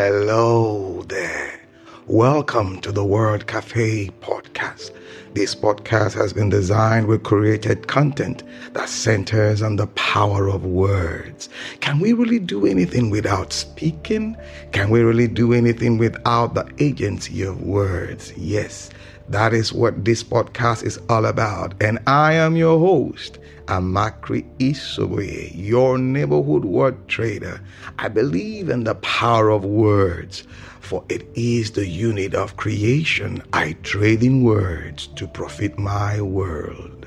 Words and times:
Hello 0.00 1.02
there. 1.08 1.60
Welcome 2.06 2.80
to 2.82 2.92
the 2.92 3.04
World 3.04 3.48
Cafe 3.48 4.10
podcast. 4.20 4.92
This 5.34 5.56
podcast 5.56 6.14
has 6.14 6.32
been 6.32 6.50
designed 6.50 7.08
with 7.08 7.24
created 7.24 7.88
content 7.88 8.44
that 8.74 8.88
centers 8.88 9.60
on 9.60 9.74
the 9.74 9.88
power 9.88 10.46
of 10.46 10.64
words. 10.64 11.48
Can 11.80 11.98
we 11.98 12.12
really 12.12 12.38
do 12.38 12.64
anything 12.64 13.10
without 13.10 13.52
speaking? 13.52 14.36
Can 14.70 14.90
we 14.90 15.00
really 15.00 15.26
do 15.26 15.52
anything 15.52 15.98
without 15.98 16.54
the 16.54 16.70
agency 16.78 17.42
of 17.42 17.62
words? 17.62 18.32
Yes, 18.36 18.90
that 19.28 19.52
is 19.52 19.72
what 19.72 20.04
this 20.04 20.24
podcast 20.24 20.82
is 20.84 20.98
all 21.08 21.26
about. 21.26 21.74
And 21.82 21.98
I 22.06 22.32
am 22.32 22.56
your 22.56 22.78
host, 22.78 23.38
Amakri 23.66 24.44
Isobe, 24.58 25.52
your 25.54 25.98
neighborhood 25.98 26.64
word 26.64 27.08
trader. 27.08 27.60
I 27.98 28.08
believe 28.08 28.70
in 28.70 28.84
the 28.84 28.94
power 28.96 29.50
of 29.50 29.64
words, 29.64 30.44
for 30.80 31.04
it 31.10 31.28
is 31.34 31.72
the 31.72 31.86
unit 31.86 32.34
of 32.34 32.56
creation. 32.56 33.42
I 33.52 33.74
trade 33.82 34.22
in 34.22 34.44
words 34.44 35.08
to 35.16 35.26
profit 35.26 35.78
my 35.78 36.22
world. 36.22 37.06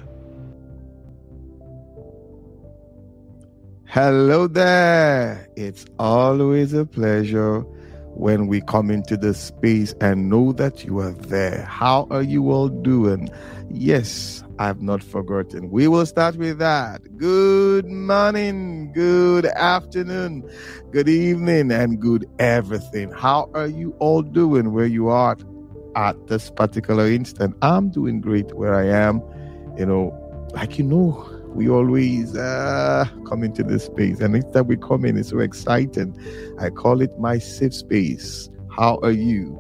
Hello 3.85 4.47
there. 4.47 5.49
It's 5.57 5.85
always 5.99 6.71
a 6.73 6.85
pleasure 6.85 7.65
when 8.13 8.47
we 8.47 8.61
come 8.61 8.91
into 8.91 9.17
this 9.17 9.39
space 9.39 9.93
and 10.01 10.29
know 10.29 10.51
that 10.53 10.83
you 10.83 10.99
are 10.99 11.11
there. 11.11 11.63
How 11.65 12.07
are 12.11 12.21
you 12.21 12.51
all 12.51 12.69
doing? 12.69 13.29
Yes, 13.69 14.43
I've 14.59 14.81
not 14.81 15.01
forgotten. 15.01 15.71
We 15.71 15.87
will 15.87 16.05
start 16.05 16.35
with 16.35 16.59
that. 16.59 17.17
Good 17.17 17.87
morning, 17.87 18.91
good 18.93 19.45
afternoon, 19.45 20.47
good 20.91 21.09
evening, 21.09 21.71
and 21.71 21.99
good 21.99 22.29
everything. 22.37 23.11
How 23.11 23.49
are 23.53 23.67
you 23.67 23.95
all 23.99 24.21
doing 24.21 24.73
where 24.73 24.85
you 24.85 25.09
are 25.09 25.37
at 25.95 26.27
this 26.27 26.51
particular 26.51 27.07
instant? 27.07 27.55
I'm 27.61 27.89
doing 27.89 28.21
great 28.21 28.53
where 28.53 28.75
I 28.75 28.85
am. 28.87 29.21
You 29.77 29.85
know, 29.85 30.49
like 30.53 30.77
you 30.77 30.83
know, 30.83 31.40
we 31.53 31.69
always 31.69 32.35
uh, 32.35 33.05
come 33.27 33.43
into 33.43 33.63
this 33.63 33.85
space, 33.85 34.19
and 34.19 34.35
each 34.35 34.51
time 34.53 34.67
we 34.67 34.77
come 34.77 35.05
in, 35.05 35.17
it's 35.17 35.29
so 35.29 35.39
exciting. 35.39 36.17
I 36.59 36.69
call 36.69 37.01
it 37.01 37.17
my 37.19 37.39
safe 37.39 37.73
space. 37.73 38.49
How 38.75 38.99
are 39.03 39.11
you? 39.11 39.57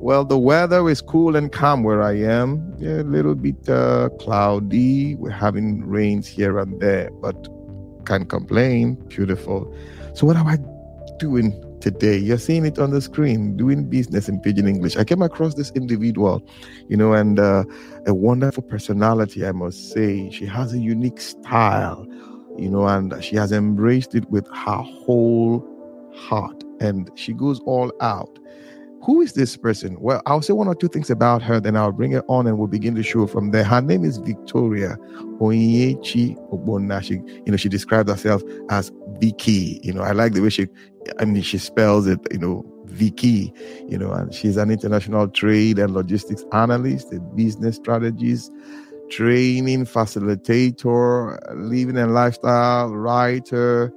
Well, 0.00 0.24
the 0.24 0.38
weather 0.38 0.88
is 0.88 1.00
cool 1.00 1.34
and 1.36 1.50
calm 1.50 1.82
where 1.82 2.02
I 2.02 2.18
am. 2.18 2.74
Yeah, 2.78 3.00
a 3.00 3.02
little 3.02 3.34
bit 3.34 3.68
uh, 3.68 4.10
cloudy. 4.20 5.16
We're 5.16 5.30
having 5.30 5.84
rains 5.86 6.26
here 6.26 6.58
and 6.58 6.80
there, 6.80 7.10
but 7.20 7.48
can't 8.06 8.28
complain. 8.28 8.94
Beautiful. 9.08 9.74
So, 10.14 10.26
what 10.26 10.36
am 10.36 10.46
I 10.46 10.58
doing 11.18 11.52
today. 11.80 12.16
You're 12.16 12.38
seeing 12.38 12.64
it 12.64 12.78
on 12.78 12.90
the 12.90 13.00
screen, 13.00 13.56
doing 13.56 13.88
business 13.88 14.28
in 14.28 14.40
Pidgin 14.40 14.68
English. 14.68 14.96
I 14.96 15.04
came 15.04 15.22
across 15.22 15.54
this 15.54 15.70
individual, 15.72 16.42
you 16.88 16.96
know, 16.96 17.12
and 17.12 17.38
uh, 17.38 17.64
a 18.06 18.14
wonderful 18.14 18.62
personality, 18.62 19.46
I 19.46 19.52
must 19.52 19.92
say. 19.92 20.30
She 20.30 20.46
has 20.46 20.72
a 20.72 20.78
unique 20.78 21.20
style, 21.20 22.06
you 22.56 22.68
know, 22.70 22.86
and 22.86 23.22
she 23.22 23.36
has 23.36 23.52
embraced 23.52 24.14
it 24.14 24.28
with 24.30 24.46
her 24.48 24.82
whole 24.82 25.64
heart, 26.14 26.62
and 26.80 27.10
she 27.14 27.32
goes 27.32 27.60
all 27.60 27.92
out. 28.00 28.38
Who 29.04 29.20
is 29.20 29.32
this 29.32 29.56
person? 29.56 29.96
Well, 30.00 30.20
I'll 30.26 30.42
say 30.42 30.52
one 30.52 30.66
or 30.66 30.74
two 30.74 30.88
things 30.88 31.08
about 31.08 31.40
her, 31.42 31.60
then 31.60 31.76
I'll 31.76 31.92
bring 31.92 32.12
it 32.12 32.24
on 32.28 32.46
and 32.46 32.58
we'll 32.58 32.66
begin 32.66 32.94
the 32.94 33.02
show 33.02 33.26
from 33.26 33.52
there. 33.52 33.62
Her 33.62 33.80
name 33.80 34.04
is 34.04 34.18
Victoria 34.18 34.96
Onyechi 35.40 36.36
Ogbonna. 36.52 37.02
She, 37.02 37.14
you 37.14 37.44
know, 37.46 37.56
she 37.56 37.68
described 37.68 38.08
herself 38.08 38.42
as 38.70 38.90
Vicky. 39.20 39.80
You 39.84 39.92
know, 39.92 40.02
I 40.02 40.12
like 40.12 40.32
the 40.32 40.40
way 40.40 40.50
she, 40.50 40.66
I 41.18 41.24
mean, 41.24 41.42
she 41.42 41.58
spells 41.58 42.06
it, 42.06 42.20
you 42.30 42.38
know, 42.38 42.64
Vicky, 42.84 43.52
you 43.88 43.98
know, 43.98 44.12
and 44.12 44.32
she's 44.32 44.56
an 44.56 44.70
international 44.70 45.28
trade 45.28 45.78
and 45.78 45.92
logistics 45.92 46.44
analyst, 46.52 47.12
a 47.12 47.20
business 47.20 47.76
strategist, 47.76 48.52
training 49.10 49.84
facilitator, 49.84 51.38
living 51.54 51.98
and 51.98 52.14
lifestyle 52.14 52.94
writer. 52.94 53.92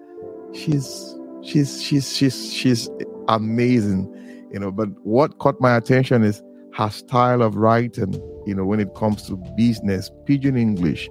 She's, 0.53 1.15
she's, 1.43 1.81
she's, 1.81 2.15
she's, 2.15 2.53
she's 2.53 2.89
amazing 3.27 4.11
you 4.51 4.59
know 4.59 4.71
but 4.71 4.89
what 5.03 5.37
caught 5.39 5.59
my 5.61 5.75
attention 5.75 6.23
is 6.23 6.43
her 6.73 6.89
style 6.89 7.41
of 7.41 7.55
writing 7.55 8.13
you 8.45 8.55
know 8.55 8.65
when 8.65 8.79
it 8.79 8.93
comes 8.95 9.23
to 9.23 9.35
business 9.55 10.09
pidgin 10.25 10.57
english 10.57 11.09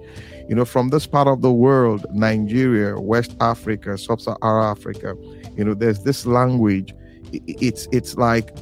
you 0.49 0.55
know 0.55 0.65
from 0.65 0.89
this 0.89 1.05
part 1.05 1.27
of 1.27 1.41
the 1.41 1.51
world 1.51 2.05
nigeria 2.13 2.99
west 2.99 3.35
africa 3.39 3.97
sub-saharan 3.97 4.71
africa 4.71 5.15
you 5.55 5.65
know 5.65 5.73
there's 5.73 6.03
this 6.03 6.25
language. 6.25 6.93
It's 7.31 7.87
it's 7.91 8.15
like 8.15 8.55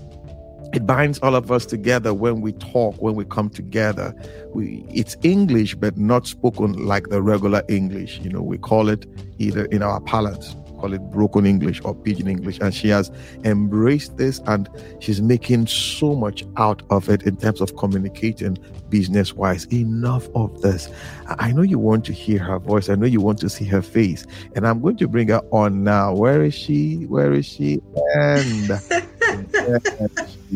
it 0.74 0.86
binds 0.86 1.18
all 1.20 1.36
of 1.36 1.52
us 1.52 1.66
together 1.66 2.14
when 2.14 2.42
we 2.42 2.54
talk 2.54 3.02
when 3.02 3.16
we 3.16 3.26
come 3.26 3.50
together. 3.50 4.14
We 4.54 4.86
it's 4.90 5.16
english 5.24 5.76
but 5.76 5.98
not 5.98 6.28
spoken 6.28 6.86
like 6.86 7.10
the 7.10 7.22
regular 7.22 7.64
english. 7.68 8.20
You 8.20 8.30
know 8.30 8.42
we 8.42 8.58
call 8.58 8.90
it 8.90 9.06
either 9.38 9.66
in 9.66 9.81
our 9.81 10.02
palates 10.02 10.56
call 10.79 10.94
it 10.94 11.01
broken 11.12 11.45
English 11.45 11.81
or 11.84 11.94
pidgin 11.94 12.28
English. 12.28 12.59
And 12.59 12.73
she 12.73 12.90
has 12.90 13.12
embraced 13.44 14.17
this 14.17 14.40
and 14.47 14.69
she's 15.00 15.22
making 15.22 15.67
so 15.67 16.16
much 16.16 16.45
out 16.57 16.81
of 16.90 17.09
it 17.09 17.23
in 17.23 17.38
terms 17.38 17.62
of 17.62 17.75
communicating 17.78 18.57
business 18.89 19.34
wise. 19.34 19.66
Enough 19.66 20.28
of 20.35 20.62
this. 20.62 20.89
I 21.28 21.51
know 21.51 21.62
you 21.62 21.79
want 21.79 22.06
to 22.06 22.13
hear 22.13 22.39
her 22.39 22.59
voice. 22.59 22.89
I 22.89 22.95
know 22.95 23.06
you 23.06 23.22
want 23.22 23.39
to 23.39 23.50
see 23.50 23.66
her 23.66 23.81
face. 23.81 24.25
And 24.56 24.68
I'm 24.68 24.81
going 24.81 24.97
to 24.97 25.07
bring 25.07 25.29
her 25.29 25.41
on 25.51 25.84
now. 25.84 26.13
Where 26.13 26.44
is 26.44 26.53
she? 26.53 27.06
Where 27.06 27.34
is 27.34 27.45
she? 27.45 27.81
And 28.16 28.72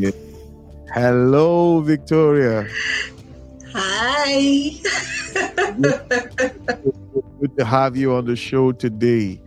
hello, 0.94 1.82
Victoria. 1.82 2.68
Hi. 3.76 4.72
Good 7.40 7.58
to 7.58 7.66
have 7.66 7.98
you 7.98 8.14
on 8.14 8.26
the 8.26 8.36
show 8.36 8.72
today. 8.72 9.42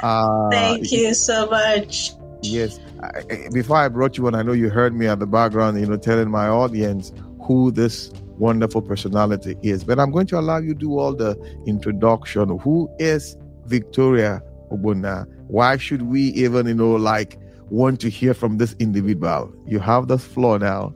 Uh, 0.00 0.50
Thank 0.50 0.92
you 0.92 1.14
so 1.14 1.48
much. 1.48 2.12
Yes. 2.42 2.80
I, 3.02 3.48
before 3.52 3.76
I 3.76 3.88
brought 3.88 4.16
you 4.16 4.26
on, 4.26 4.34
I 4.34 4.42
know 4.42 4.52
you 4.52 4.70
heard 4.70 4.94
me 4.94 5.06
at 5.06 5.18
the 5.18 5.26
background, 5.26 5.78
you 5.80 5.86
know, 5.86 5.96
telling 5.96 6.30
my 6.30 6.48
audience 6.48 7.12
who 7.42 7.70
this 7.70 8.10
wonderful 8.38 8.82
personality 8.82 9.56
is. 9.62 9.84
But 9.84 9.98
I'm 9.98 10.10
going 10.10 10.26
to 10.28 10.38
allow 10.38 10.58
you 10.58 10.74
to 10.74 10.80
do 10.80 10.98
all 10.98 11.14
the 11.14 11.36
introduction. 11.66 12.58
Who 12.58 12.88
is 12.98 13.36
Victoria 13.66 14.42
Ogbonna? 14.70 15.26
Why 15.48 15.76
should 15.76 16.02
we 16.02 16.22
even, 16.30 16.66
you 16.66 16.74
know, 16.74 16.92
like 16.92 17.38
want 17.68 18.00
to 18.00 18.10
hear 18.10 18.34
from 18.34 18.58
this 18.58 18.74
individual? 18.78 19.52
You 19.66 19.78
have 19.80 20.08
the 20.08 20.18
floor 20.18 20.58
now. 20.58 20.94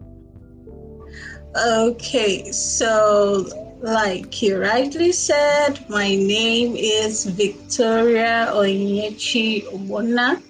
Okay, 1.57 2.51
so 2.51 3.64
like 3.85 4.41
you 4.41 4.59
rightly 4.59 5.13
said, 5.13 5.79
my 5.91 6.15
name 6.15 6.75
is 6.75 7.27
Victoria 7.27 8.49
Onyechi 8.51 9.67
Ogbonna. 9.67 10.43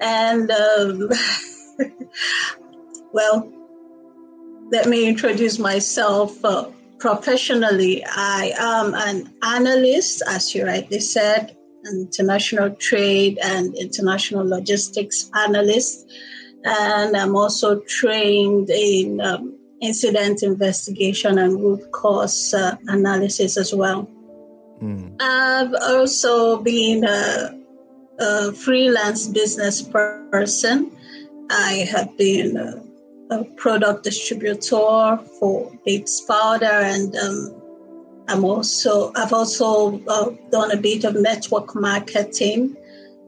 And, 0.00 0.50
um, 0.50 1.08
well, 3.12 3.48
let 4.72 4.88
me 4.88 5.06
introduce 5.06 5.60
myself 5.60 6.44
uh, 6.44 6.68
professionally. 6.98 8.04
I 8.04 8.52
am 8.58 8.94
an 8.94 9.32
analyst, 9.44 10.22
as 10.26 10.52
you 10.52 10.66
rightly 10.66 10.98
said, 10.98 11.56
international 11.88 12.70
trade 12.70 13.38
and 13.40 13.72
international 13.76 14.44
logistics 14.48 15.30
analyst. 15.36 16.10
And 16.64 17.16
I'm 17.16 17.36
also 17.36 17.78
trained 17.82 18.68
in 18.68 19.20
um, 19.20 19.61
incident 19.82 20.42
investigation 20.42 21.38
and 21.38 21.60
root 21.60 21.90
cause 21.92 22.54
uh, 22.54 22.76
analysis 22.86 23.56
as 23.56 23.74
well. 23.74 24.08
Mm. 24.80 25.16
I've 25.20 25.74
also 25.74 26.62
been 26.62 27.04
a, 27.04 27.58
a, 28.18 28.52
freelance 28.52 29.26
business 29.26 29.82
person. 29.82 30.90
I 31.50 31.86
have 31.90 32.16
been 32.16 32.56
a, 32.56 32.82
a 33.30 33.44
product 33.56 34.04
distributor 34.04 35.18
for 35.38 35.70
Bates 35.84 36.20
Powder, 36.22 36.66
and 36.66 37.14
um, 37.16 37.62
I'm 38.28 38.44
also 38.44 39.12
I've 39.14 39.32
also 39.32 40.00
uh, 40.06 40.30
done 40.50 40.70
a 40.70 40.76
bit 40.76 41.04
of 41.04 41.14
network 41.16 41.74
marketing. 41.74 42.76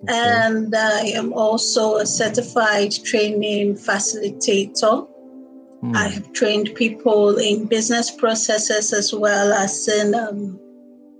Okay. 0.04 0.12
And 0.12 0.74
I 0.74 1.00
am 1.14 1.32
also 1.32 1.96
a 1.96 2.06
certified 2.06 2.92
training 3.04 3.74
facilitator. 3.74 5.08
Mm. 5.84 5.94
I 5.96 6.08
have 6.08 6.32
trained 6.32 6.74
people 6.74 7.36
in 7.36 7.66
business 7.66 8.10
processes 8.10 8.94
as 8.94 9.12
well 9.12 9.52
as 9.52 9.86
in 9.86 10.14
um, 10.14 10.58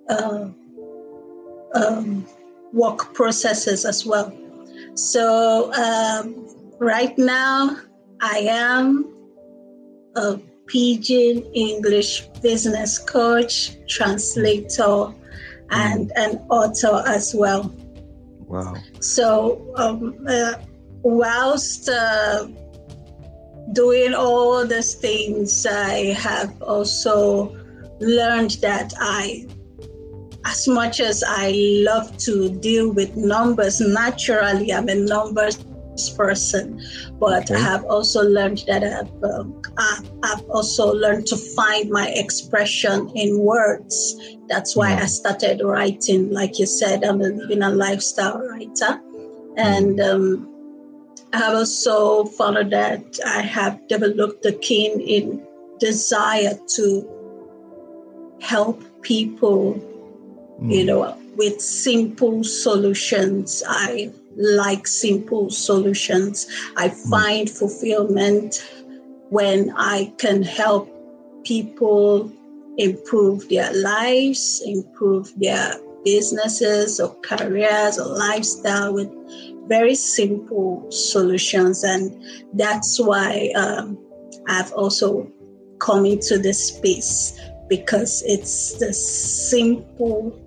uh, 0.09 0.49
um, 1.75 2.27
work 2.73 3.13
processes 3.13 3.85
as 3.85 4.07
well. 4.07 4.33
So 4.95 5.71
um, 5.75 6.49
right 6.79 7.17
now, 7.19 7.77
I 8.23 8.39
am 8.49 9.13
a 10.17 10.39
pidgin 10.67 11.45
English 11.53 12.27
business 12.41 12.99
coach, 12.99 13.77
translator, 13.87 15.13
and 15.69 16.09
mm. 16.09 16.17
an 16.17 16.39
author 16.49 17.03
as 17.07 17.35
well. 17.35 17.71
Wow. 18.49 18.77
So 19.01 19.75
um, 19.77 20.25
uh, 20.27 20.55
whilst 21.03 21.91
uh, 21.91 22.47
doing 23.73 24.15
all 24.15 24.67
these 24.67 24.95
things, 24.95 25.67
I 25.67 26.13
have 26.15 26.61
also 26.63 27.57
learned 28.01 28.53
that 28.63 28.93
I, 28.99 29.47
as 30.45 30.69
much 30.69 31.01
as 31.01 31.25
I 31.27 31.53
love 31.85 32.17
to 32.19 32.51
deal 32.61 32.93
with 32.93 33.17
numbers, 33.17 33.81
naturally, 33.81 34.73
I'm 34.73 34.89
a 34.89 34.95
numbers 34.95 35.65
person, 36.17 36.83
but 37.21 37.51
okay. 37.51 37.55
I 37.55 37.59
have 37.61 37.85
also 37.85 38.23
learned 38.23 38.65
that 38.67 38.83
I've, 38.83 39.31
um, 39.31 39.63
I've 40.25 40.45
also 40.51 40.93
learned 40.93 41.27
to 41.29 41.37
find 41.37 41.89
my 41.91 42.09
expression 42.09 43.11
in 43.15 43.39
words. 43.39 44.17
That's 44.49 44.75
why 44.75 44.91
mm. 44.91 45.03
I 45.03 45.07
started 45.07 45.63
writing. 45.63 46.33
Like 46.33 46.59
you 46.59 46.67
said, 46.67 47.05
I'm 47.05 47.21
a 47.21 47.29
living 47.29 47.63
a 47.63 47.71
lifestyle 47.71 48.39
writer. 48.39 49.01
And 49.57 50.01
um, 50.01 50.54
I 51.35 51.39
have 51.39 51.55
also 51.55 52.27
found 52.27 52.73
that 52.73 53.19
I 53.27 53.41
have 53.41 53.89
developed 53.89 54.47
a 54.47 54.53
keen 54.53 55.01
in 55.01 55.45
desire 55.81 56.57
to 56.77 56.87
help 58.41 58.81
people, 59.03 59.75
mm. 60.63 60.73
you 60.73 60.85
know, 60.85 61.19
with 61.35 61.61
simple 61.61 62.45
solutions. 62.45 63.65
I 63.67 64.13
like 64.37 64.87
simple 64.87 65.51
solutions. 65.51 66.47
I 66.77 66.91
mm. 66.91 67.11
find 67.11 67.51
fulfillment 67.51 68.65
when 69.31 69.75
I 69.77 70.13
can 70.19 70.45
help 70.45 70.89
people 71.43 72.31
improve 72.79 73.49
their 73.49 73.73
lives, 73.75 74.63
improve 74.65 75.33
their 75.41 75.75
businesses 76.05 77.01
or 77.01 77.13
careers 77.23 77.99
or 77.99 78.07
lifestyle 78.07 78.95
with 78.95 79.11
very 79.69 79.95
simple 79.95 80.91
solutions. 80.91 81.85
And 81.85 82.23
that's 82.55 83.01
why 83.01 83.53
um, 83.57 83.99
I've 84.49 84.73
also 84.73 85.31
come 85.79 86.07
into 86.07 86.39
this 86.39 86.69
space 86.69 87.39
because 87.69 88.23
it's 88.27 88.79
the 88.79 88.93
simple 88.93 90.41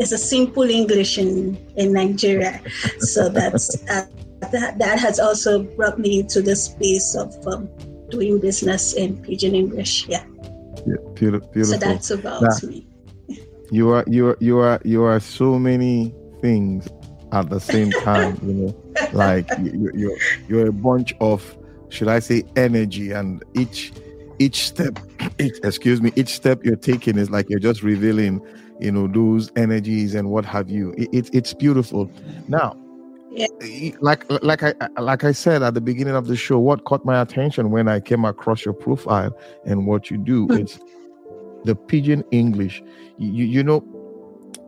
it's 0.00 0.12
a 0.12 0.18
simple 0.18 0.62
English 0.62 1.18
in, 1.18 1.56
in 1.76 1.92
Nigeria. 1.92 2.60
So 3.00 3.28
that's 3.28 3.82
uh, 3.90 4.06
that, 4.52 4.78
that 4.78 4.98
has 4.98 5.18
also 5.18 5.64
brought 5.64 5.98
me 5.98 6.20
into 6.20 6.40
the 6.40 6.54
space 6.54 7.16
of 7.16 7.34
um, 7.48 7.68
doing 8.08 8.38
business 8.38 8.94
in 8.94 9.20
Pidgin 9.22 9.54
English. 9.54 10.06
Yeah. 10.08 10.24
Yeah, 10.86 10.94
beautiful. 11.14 11.48
beautiful. 11.50 11.64
So 11.64 11.76
that's 11.78 12.10
about 12.10 12.42
now, 12.42 12.68
me. 12.68 12.86
You 13.70 13.90
are 13.90 14.04
you 14.06 14.28
are 14.28 14.36
you 14.40 14.58
are 14.58 14.80
you 14.84 15.02
are 15.02 15.20
so 15.20 15.58
many 15.58 16.14
things 16.40 16.88
at 17.32 17.50
the 17.50 17.60
same 17.60 17.90
time. 17.90 18.38
you 18.42 18.52
know, 18.52 18.76
like 19.12 19.48
you, 19.60 19.90
you're 19.94 20.18
you're 20.48 20.68
a 20.68 20.72
bunch 20.72 21.14
of 21.20 21.56
should 21.90 22.08
I 22.08 22.18
say 22.18 22.42
energy, 22.56 23.12
and 23.12 23.42
each 23.54 23.92
each 24.38 24.68
step, 24.68 24.98
each, 25.38 25.58
excuse 25.64 26.00
me, 26.00 26.12
each 26.16 26.28
step 26.28 26.64
you're 26.64 26.76
taking 26.76 27.18
is 27.18 27.30
like 27.30 27.48
you're 27.48 27.58
just 27.58 27.82
revealing 27.82 28.40
you 28.80 28.92
know 28.92 29.06
those 29.06 29.50
energies 29.56 30.14
and 30.14 30.30
what 30.30 30.44
have 30.44 30.70
you 30.70 30.94
it, 30.96 31.08
it 31.12 31.30
it's 31.32 31.52
beautiful 31.52 32.10
now 32.48 32.76
yeah. 33.30 33.46
like 34.00 34.24
like 34.42 34.62
i 34.62 34.72
like 35.00 35.24
i 35.24 35.32
said 35.32 35.62
at 35.62 35.74
the 35.74 35.80
beginning 35.80 36.14
of 36.14 36.26
the 36.26 36.36
show 36.36 36.58
what 36.58 36.84
caught 36.84 37.04
my 37.04 37.20
attention 37.20 37.70
when 37.70 37.88
i 37.88 38.00
came 38.00 38.24
across 38.24 38.64
your 38.64 38.74
profile 38.74 39.36
and 39.64 39.86
what 39.86 40.10
you 40.10 40.16
do 40.16 40.46
mm-hmm. 40.46 40.62
it's 40.62 40.78
the 41.64 41.74
pidgin 41.74 42.24
english 42.30 42.82
you, 43.18 43.44
you 43.44 43.62
know 43.62 43.84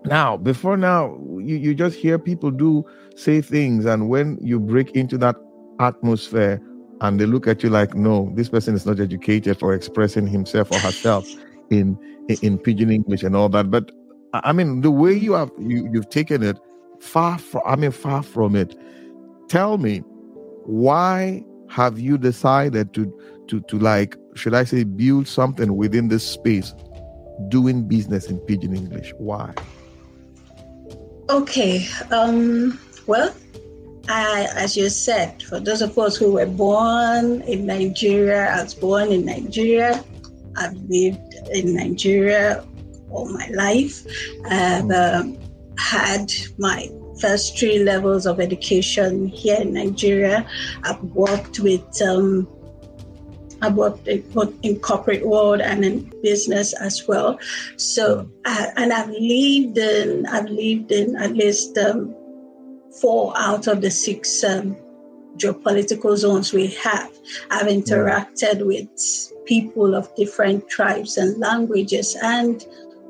now 0.04 0.36
before 0.36 0.76
now 0.76 1.16
you, 1.38 1.56
you 1.56 1.74
just 1.74 1.96
hear 1.96 2.18
people 2.18 2.50
do 2.50 2.84
say 3.16 3.40
things 3.40 3.84
and 3.84 4.08
when 4.08 4.38
you 4.40 4.58
break 4.58 4.90
into 4.92 5.18
that 5.18 5.36
atmosphere 5.78 6.60
and 7.02 7.20
they 7.20 7.26
look 7.26 7.46
at 7.46 7.62
you 7.62 7.70
like 7.70 7.94
no 7.94 8.30
this 8.34 8.48
person 8.48 8.74
is 8.74 8.86
not 8.86 8.98
educated 9.00 9.58
for 9.58 9.74
expressing 9.74 10.26
himself 10.26 10.70
or 10.72 10.78
herself 10.78 11.28
in 11.70 11.98
in, 12.28 12.36
in 12.42 12.58
pidgin 12.58 12.90
english 12.90 13.22
and 13.22 13.36
all 13.36 13.48
that 13.48 13.70
but 13.70 13.90
I 14.32 14.52
mean, 14.52 14.80
the 14.80 14.90
way 14.90 15.12
you 15.12 15.32
have 15.32 15.50
you, 15.58 15.88
you've 15.92 16.10
taken 16.10 16.42
it 16.42 16.58
far 17.00 17.38
from 17.38 17.62
I 17.66 17.76
mean 17.76 17.90
far 17.90 18.22
from 18.22 18.54
it. 18.54 18.76
Tell 19.48 19.78
me, 19.78 19.98
why 20.64 21.44
have 21.68 21.98
you 21.98 22.16
decided 22.16 22.94
to 22.94 23.12
to 23.48 23.60
to 23.62 23.78
like 23.78 24.16
should 24.34 24.54
I 24.54 24.64
say 24.64 24.84
build 24.84 25.26
something 25.26 25.76
within 25.76 26.08
this 26.08 26.26
space, 26.26 26.74
doing 27.48 27.88
business 27.88 28.26
in 28.26 28.38
pidgin 28.40 28.74
English? 28.76 29.12
Why? 29.18 29.52
Okay. 31.30 31.86
Um, 32.10 32.80
well, 33.06 33.32
I, 34.08 34.48
as 34.56 34.76
you 34.76 34.88
said, 34.88 35.44
for 35.44 35.60
those 35.60 35.80
of 35.80 35.96
us 35.96 36.16
who 36.16 36.32
were 36.32 36.46
born 36.46 37.42
in 37.42 37.66
Nigeria, 37.66 38.50
I 38.50 38.64
was 38.64 38.74
born 38.74 39.12
in 39.12 39.26
Nigeria. 39.26 40.04
I've 40.56 40.74
lived 40.88 41.34
in 41.52 41.74
Nigeria 41.74 42.64
all 43.10 43.28
my 43.28 43.46
life. 43.50 44.04
I've 44.46 44.90
um, 44.90 45.38
had 45.78 46.32
my 46.58 46.90
first 47.20 47.56
three 47.56 47.78
levels 47.78 48.26
of 48.26 48.40
education 48.40 49.28
here 49.28 49.60
in 49.60 49.72
Nigeria. 49.74 50.44
I've 50.82 51.00
worked 51.14 51.60
with 51.60 52.02
um, 52.02 52.48
I've 53.62 53.74
worked 53.74 54.08
both 54.32 54.54
in 54.62 54.78
corporate 54.80 55.26
world 55.26 55.60
and 55.60 55.84
in 55.84 56.12
business 56.22 56.72
as 56.74 57.06
well. 57.06 57.38
So, 57.76 58.30
uh, 58.44 58.66
and 58.76 58.92
I've 58.92 59.10
lived 59.10 59.78
in 59.78 60.26
I've 60.26 60.48
lived 60.48 60.92
in 60.92 61.16
at 61.16 61.32
least 61.32 61.76
um, 61.78 62.14
four 63.00 63.32
out 63.36 63.66
of 63.66 63.80
the 63.80 63.90
six 63.90 64.42
um, 64.44 64.76
geopolitical 65.36 66.16
zones 66.16 66.52
we 66.52 66.68
have. 66.68 67.12
I've 67.50 67.66
interacted 67.66 68.66
with 68.66 68.88
people 69.44 69.94
of 69.94 70.14
different 70.16 70.68
tribes 70.68 71.16
and 71.16 71.38
languages, 71.38 72.16
and 72.22 72.64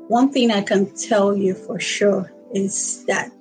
one 0.07 0.31
thing 0.31 0.51
I 0.51 0.61
can 0.61 0.93
tell 0.95 1.35
you 1.35 1.53
for 1.53 1.79
sure 1.79 2.31
is 2.53 3.05
that 3.05 3.31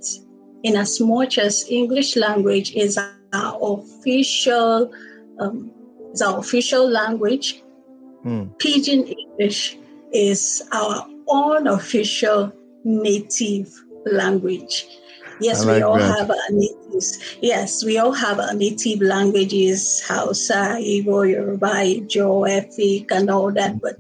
in 0.62 0.76
as 0.76 1.00
much 1.00 1.38
as 1.38 1.66
English 1.68 2.16
language 2.16 2.72
is 2.74 2.98
our 3.32 3.58
official 3.60 4.92
um, 5.38 5.72
is 6.12 6.22
our 6.22 6.38
official 6.38 6.88
language, 6.88 7.62
mm. 8.24 8.50
Pidgin 8.58 9.06
English 9.06 9.76
is 10.12 10.62
our 10.72 11.06
unofficial 11.30 12.52
native 12.84 13.73
language. 14.06 14.87
Yes, 15.40 15.64
like 15.64 15.76
we 15.76 15.82
all 15.82 15.99
that. 15.99 16.18
have 16.18 16.30
our 16.30 16.50
natives. 16.50 17.18
Yes, 17.40 17.82
we 17.85 17.96
all 17.99 18.12
have 18.12 18.38
our 18.38 18.52
native 18.52 19.00
languages, 19.00 20.02
Hausa, 20.06 20.76
Igbo, 20.78 21.30
Yoruba, 21.30 21.68
Ijo, 21.80 22.44
Efik, 22.46 23.11
and 23.11 23.30
all 23.30 23.50
that. 23.52 23.80
But 23.80 23.96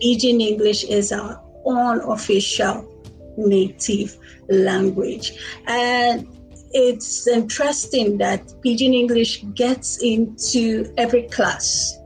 Pidgin 0.00 0.40
English 0.40 0.82
is 0.84 1.12
our 1.12 1.40
unofficial 1.64 2.88
native 3.36 4.16
language. 4.48 5.38
And 5.68 6.26
it's 6.72 7.26
interesting 7.26 8.18
that 8.18 8.42
Pidgin 8.62 8.94
English 8.94 9.44
gets 9.54 10.02
into 10.02 10.92
every 10.96 11.22
class 11.28 11.96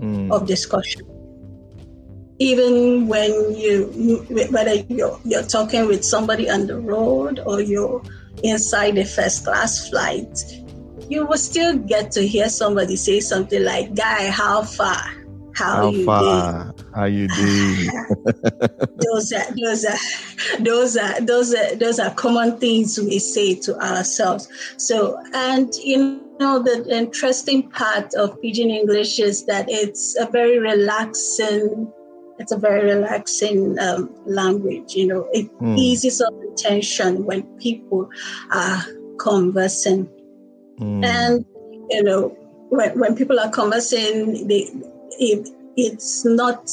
mm. 0.00 0.32
of 0.32 0.46
discussion. 0.46 1.02
Even 2.38 3.08
when 3.08 3.30
you, 3.56 4.24
whether 4.50 4.74
you're, 4.74 5.18
you're 5.24 5.42
talking 5.42 5.86
with 5.86 6.04
somebody 6.04 6.48
on 6.48 6.66
the 6.66 6.78
road 6.78 7.40
or 7.40 7.60
you're 7.60 8.02
inside 8.44 8.96
a 8.96 9.04
first 9.04 9.44
class 9.44 9.88
flight, 9.88 10.38
you 11.08 11.26
will 11.26 11.38
still 11.38 11.76
get 11.76 12.12
to 12.12 12.26
hear 12.26 12.48
somebody 12.48 12.96
say 12.96 13.20
something 13.20 13.64
like, 13.64 13.94
Guy, 13.94 14.30
how 14.30 14.62
far? 14.62 15.02
How, 15.54 15.76
How 15.76 15.90
you 15.90 16.04
far? 16.04 16.74
How 16.94 17.04
you 17.04 17.28
doing? 17.28 17.90
those 18.96 19.32
are 19.32 19.54
those 19.54 19.84
are 19.84 19.98
those 20.60 20.96
are 20.96 21.20
those 21.20 21.54
are 21.54 21.76
those 21.76 21.98
are 21.98 22.14
common 22.14 22.58
things 22.58 22.98
we 22.98 23.18
say 23.18 23.54
to 23.56 23.78
ourselves. 23.80 24.48
So 24.76 25.22
and 25.34 25.74
you 25.76 26.20
know 26.40 26.62
the 26.62 26.86
interesting 26.88 27.70
part 27.70 28.14
of 28.14 28.40
pidgin 28.40 28.70
English 28.70 29.18
is 29.18 29.46
that 29.46 29.66
it's 29.68 30.16
a 30.18 30.26
very 30.26 30.58
relaxing 30.58 31.92
it's 32.38 32.52
a 32.52 32.56
very 32.56 32.94
relaxing 32.94 33.78
um, 33.78 34.14
language. 34.26 34.94
You 34.94 35.06
know, 35.08 35.28
it 35.32 35.52
mm. 35.58 35.76
eases 35.76 36.20
up 36.20 36.32
the 36.40 36.54
tension 36.56 37.24
when 37.24 37.42
people 37.58 38.08
are 38.52 38.84
conversing. 39.18 40.08
Mm. 40.78 41.04
And, 41.04 41.44
you 41.90 42.02
know, 42.02 42.28
when, 42.70 42.98
when 42.98 43.16
people 43.16 43.40
are 43.40 43.50
conversing, 43.50 44.46
they, 44.46 44.70
it, 45.18 45.48
it's 45.78 46.24
not 46.24 46.64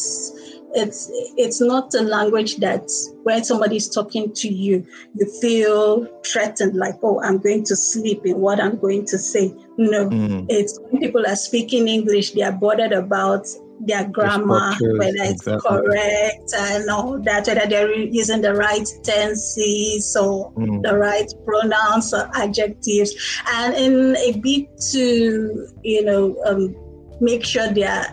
it's 0.78 1.10
it's 1.38 1.62
not 1.62 1.94
a 1.94 2.02
language 2.02 2.58
that 2.58 2.90
when 3.24 3.44
somebody 3.44 3.78
is 3.78 3.88
talking 3.88 4.34
to 4.34 4.50
you 4.50 4.86
you 5.14 5.26
feel 5.40 6.06
threatened 6.26 6.76
like 6.76 6.96
oh 7.04 7.22
i'm 7.22 7.38
going 7.38 7.64
to 7.64 7.76
sleep 7.76 8.26
in 8.26 8.38
what 8.40 8.60
i'm 8.60 8.78
going 8.78 9.06
to 9.06 9.18
say 9.18 9.54
no 9.78 10.10
mm. 10.10 10.46
it's 10.50 10.80
when 10.90 11.02
people 11.02 11.26
are 11.26 11.36
speaking 11.36 11.88
english 11.88 12.32
they 12.32 12.42
are 12.42 12.52
bothered 12.52 12.92
about 12.92 13.48
their 13.82 14.08
grammar, 14.08 14.74
whether 14.80 15.12
it's 15.18 15.46
exactly. 15.46 15.70
correct 15.70 16.54
and 16.58 16.90
all 16.90 17.22
that, 17.24 17.46
whether 17.46 17.68
they're 17.68 17.94
using 17.94 18.42
the 18.42 18.54
right 18.54 18.88
tenses 19.04 20.16
or 20.16 20.50
mm. 20.54 20.82
the 20.82 20.98
right 20.98 21.30
pronouns 21.46 22.14
or 22.14 22.30
adjectives, 22.36 23.14
and 23.52 23.74
in 23.76 24.16
a 24.16 24.40
bit 24.40 24.80
to 24.94 25.68
you 25.84 26.06
know 26.06 26.42
um, 26.46 26.74
make 27.20 27.44
sure 27.44 27.68
they're 27.68 28.08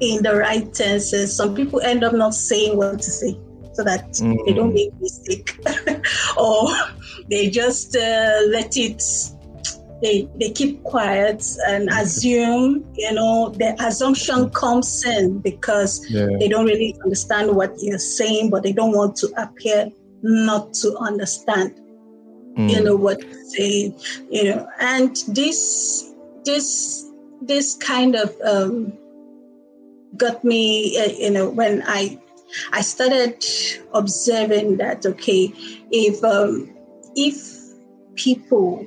in 0.00 0.22
the 0.22 0.34
right 0.34 0.72
tenses. 0.72 1.34
Some 1.34 1.54
people 1.54 1.80
end 1.80 2.04
up 2.04 2.12
not 2.12 2.34
saying 2.34 2.76
what 2.76 3.00
to 3.00 3.10
say 3.10 3.38
so 3.72 3.84
that 3.84 4.10
mm. 4.12 4.36
they 4.46 4.52
don't 4.52 4.74
make 4.74 4.92
mistake, 5.00 5.56
or 6.36 6.68
they 7.28 7.48
just 7.50 7.96
uh, 7.96 8.40
let 8.48 8.76
it 8.76 9.02
they 10.02 10.28
they 10.38 10.50
keep 10.50 10.82
quiet 10.82 11.44
and 11.68 11.88
assume 11.90 12.84
you 12.94 13.12
know 13.12 13.50
the 13.50 13.76
assumption 13.84 14.50
comes 14.50 15.04
in 15.04 15.38
because 15.40 16.04
yeah. 16.10 16.26
they 16.38 16.48
don't 16.48 16.64
really 16.64 16.96
understand 17.04 17.54
what 17.54 17.74
you're 17.80 17.98
saying 17.98 18.50
but 18.50 18.62
they 18.62 18.72
don't 18.72 18.92
want 18.92 19.14
to 19.16 19.26
appear 19.36 19.90
not 20.22 20.72
to 20.72 20.96
understand 20.98 21.78
mm. 22.56 22.70
you 22.70 22.82
know 22.82 22.96
what 22.96 23.22
you're 23.22 23.44
saying 23.44 23.98
you 24.30 24.44
know 24.44 24.66
and 24.80 25.16
this 25.28 26.14
this 26.44 27.06
this 27.42 27.74
kind 27.76 28.14
of 28.14 28.34
um, 28.44 28.92
got 30.16 30.44
me 30.44 30.98
uh, 30.98 31.12
you 31.12 31.30
know 31.30 31.48
when 31.48 31.82
i 31.86 32.18
i 32.72 32.80
started 32.80 33.44
observing 33.92 34.76
that 34.76 35.04
okay 35.06 35.52
if 35.90 36.22
um, 36.24 36.68
if 37.16 37.60
people 38.14 38.86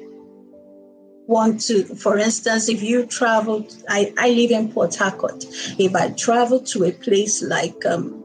want 1.28 1.62
to, 1.62 1.84
for 1.96 2.18
instance, 2.18 2.70
if 2.70 2.82
you 2.84 3.06
travel, 3.06 3.68
I, 3.90 4.14
I 4.18 4.30
live 4.30 4.52
in 4.52 4.72
Port 4.72 4.96
Harcourt. 4.96 5.46
If 5.80 5.96
I 5.96 6.10
travel 6.12 6.60
to 6.62 6.86
a 6.86 6.92
place 6.92 7.42
like 7.42 7.86
um, 7.86 8.24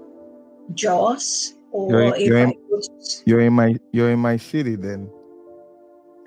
Jos 0.75 1.55
or 1.71 1.91
you're, 1.91 2.39
in, 2.39 2.55
you're, 2.69 2.81
in, 2.81 2.93
you're 3.25 3.41
in 3.41 3.53
my 3.53 3.77
you're 3.93 4.11
in 4.11 4.19
my 4.19 4.37
city 4.37 4.77
then. 4.77 5.11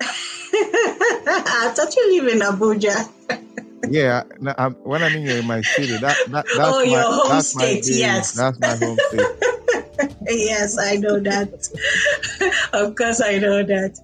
I 0.00 1.72
thought 1.74 1.94
you 1.96 2.22
live 2.22 2.32
in 2.34 2.40
Abuja. 2.40 3.08
yeah, 3.88 4.22
no, 4.40 4.54
I'm, 4.56 4.74
when 4.74 5.02
I 5.02 5.08
mean 5.08 5.22
you're 5.26 5.38
in 5.38 5.46
my 5.46 5.62
city, 5.62 5.96
that, 5.98 6.16
that 6.28 6.46
that's 6.56 6.58
oh, 6.58 6.84
my, 6.84 6.90
your 6.90 7.02
home 7.02 7.40
state, 7.40 7.84
yes, 7.86 8.32
that's 8.32 8.58
my 8.60 8.76
home 8.76 8.98
state. 9.08 10.16
yes, 10.28 10.78
I 10.78 10.96
know 10.96 11.18
that. 11.20 12.68
of 12.72 12.94
course, 12.94 13.20
I 13.20 13.38
know 13.38 13.62
that. 13.62 13.98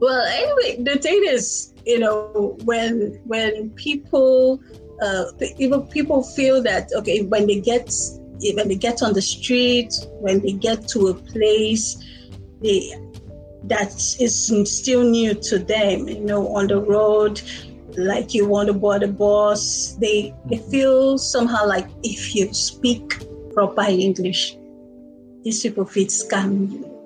Well, 0.00 0.22
anyway, 0.26 0.82
the 0.82 0.98
thing 0.98 1.22
is, 1.26 1.72
you 1.84 1.98
know, 1.98 2.56
when 2.64 3.20
when 3.24 3.70
people 3.70 4.60
uh, 5.02 5.24
even 5.58 5.82
people 5.88 6.22
feel 6.22 6.62
that 6.62 6.90
okay, 6.96 7.22
when 7.22 7.46
they 7.46 7.60
get 7.60 7.92
when 8.54 8.68
they 8.68 8.74
get 8.74 9.02
on 9.02 9.12
the 9.12 9.22
street, 9.22 9.92
when 10.20 10.40
they 10.40 10.52
get 10.52 10.88
to 10.88 11.08
a 11.08 11.14
place, 11.14 11.96
they 12.62 12.92
that 13.64 13.92
is 14.18 14.52
still 14.64 15.04
new 15.04 15.34
to 15.34 15.58
them, 15.58 16.08
you 16.08 16.20
know, 16.20 16.48
on 16.54 16.66
the 16.66 16.80
road, 16.80 17.40
like 17.96 18.34
you 18.34 18.46
want 18.46 18.68
to 18.68 18.72
board 18.72 19.02
a 19.02 19.08
bus, 19.08 19.96
they 20.00 20.34
they 20.46 20.58
feel 20.58 21.18
somehow 21.18 21.66
like 21.66 21.88
if 22.02 22.34
you 22.34 22.52
speak 22.52 23.24
proper 23.54 23.82
English, 23.82 24.56
these 25.42 25.62
people 25.62 25.84
feel 25.84 26.06
scam 26.06 26.70
you 26.70 27.00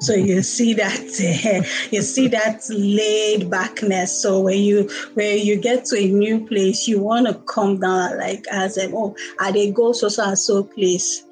so 0.00 0.14
you 0.14 0.42
see 0.42 0.74
that 0.74 1.00
uh, 1.00 1.66
you 1.90 2.02
see 2.02 2.28
that 2.28 2.62
laid 2.70 3.50
backness. 3.50 4.20
So 4.20 4.40
when 4.40 4.58
you 4.58 4.88
when 5.14 5.44
you 5.44 5.56
get 5.56 5.84
to 5.86 5.98
a 5.98 6.08
new 6.08 6.46
place, 6.46 6.86
you 6.86 7.00
want 7.00 7.26
to 7.26 7.34
come 7.34 7.80
down 7.80 8.18
like 8.18 8.46
as 8.50 8.76
a 8.78 8.90
oh, 8.92 9.16
I 9.40 9.50
they 9.50 9.70
go 9.70 9.92
so 9.92 10.08
so 10.08 10.24
and 10.24 10.38
so 10.38 10.64
place. 10.64 11.24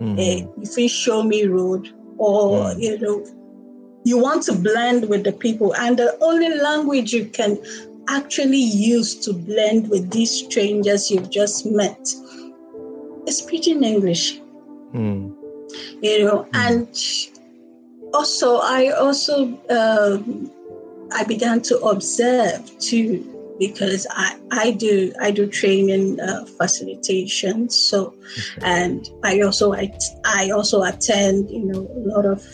Mm-hmm. 0.00 0.18
Uh, 0.18 0.62
if 0.62 0.76
you 0.76 0.88
show 0.88 1.22
me 1.22 1.44
road 1.44 1.92
or 2.18 2.70
mm. 2.70 2.80
you 2.80 2.98
know 2.98 3.26
you 4.04 4.18
want 4.18 4.42
to 4.44 4.52
blend 4.52 5.08
with 5.08 5.22
the 5.22 5.32
people 5.32 5.74
and 5.76 5.96
the 5.96 6.16
only 6.20 6.52
language 6.58 7.12
you 7.12 7.24
can 7.26 7.56
actually 8.08 8.58
use 8.58 9.14
to 9.14 9.32
blend 9.32 9.88
with 9.88 10.10
these 10.10 10.30
strangers 10.30 11.10
you've 11.10 11.30
just 11.30 11.66
met 11.66 12.00
is 13.26 13.42
pidgin 13.42 13.84
english 13.84 14.40
mm. 14.94 15.34
you 16.02 16.24
know 16.24 16.44
mm. 16.44 16.48
and 16.54 16.88
also, 18.14 18.58
I 18.58 18.90
also 18.90 19.58
um, 19.70 20.50
I 21.12 21.24
began 21.24 21.60
to 21.62 21.78
observe 21.80 22.78
too 22.78 23.28
because 23.58 24.06
I, 24.10 24.38
I 24.50 24.70
do 24.72 25.12
I 25.20 25.30
do 25.30 25.46
training 25.46 26.20
uh, 26.20 26.44
facilitation 26.44 27.68
so 27.68 28.14
and 28.62 29.08
I 29.22 29.40
also 29.40 29.72
I, 29.72 29.92
I 30.24 30.50
also 30.50 30.82
attend 30.82 31.50
you 31.50 31.64
know 31.64 31.80
a 31.94 32.00
lot 32.08 32.26
of 32.26 32.44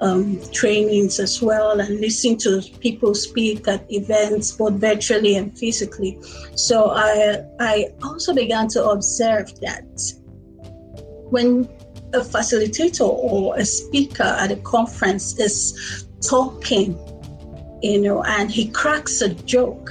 um, 0.00 0.40
trainings 0.52 1.18
as 1.18 1.40
well 1.40 1.80
and 1.80 2.00
listen 2.00 2.36
to 2.36 2.60
people 2.80 3.14
speak 3.14 3.66
at 3.66 3.84
events 3.90 4.52
both 4.52 4.74
virtually 4.74 5.36
and 5.36 5.56
physically 5.58 6.18
so 6.54 6.90
I 6.90 7.42
I 7.60 7.94
also 8.02 8.34
began 8.34 8.68
to 8.68 8.84
observe 8.84 9.58
that 9.60 9.86
when 11.30 11.68
a 12.12 12.20
facilitator 12.20 13.06
or 13.06 13.56
a 13.56 13.64
speaker 13.64 14.22
at 14.22 14.50
a 14.50 14.56
conference 14.56 15.38
is 15.38 16.06
talking, 16.20 16.98
you 17.82 18.00
know, 18.00 18.22
and 18.24 18.50
he 18.50 18.68
cracks 18.68 19.20
a 19.20 19.34
joke, 19.34 19.90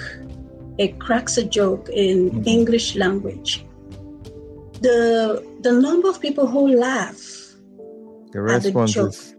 he 0.77 0.89
cracks 0.89 1.37
a 1.37 1.43
joke 1.43 1.89
in 1.89 2.31
mm-hmm. 2.31 2.47
English 2.47 2.95
language, 2.95 3.65
the 4.81 5.43
the 5.61 5.71
number 5.71 6.09
of 6.09 6.21
people 6.21 6.47
who 6.47 6.75
laugh 6.77 7.19
the 8.31 8.41
response 8.41 8.93
the 8.93 9.01
joke, 9.01 9.09
is 9.13 9.35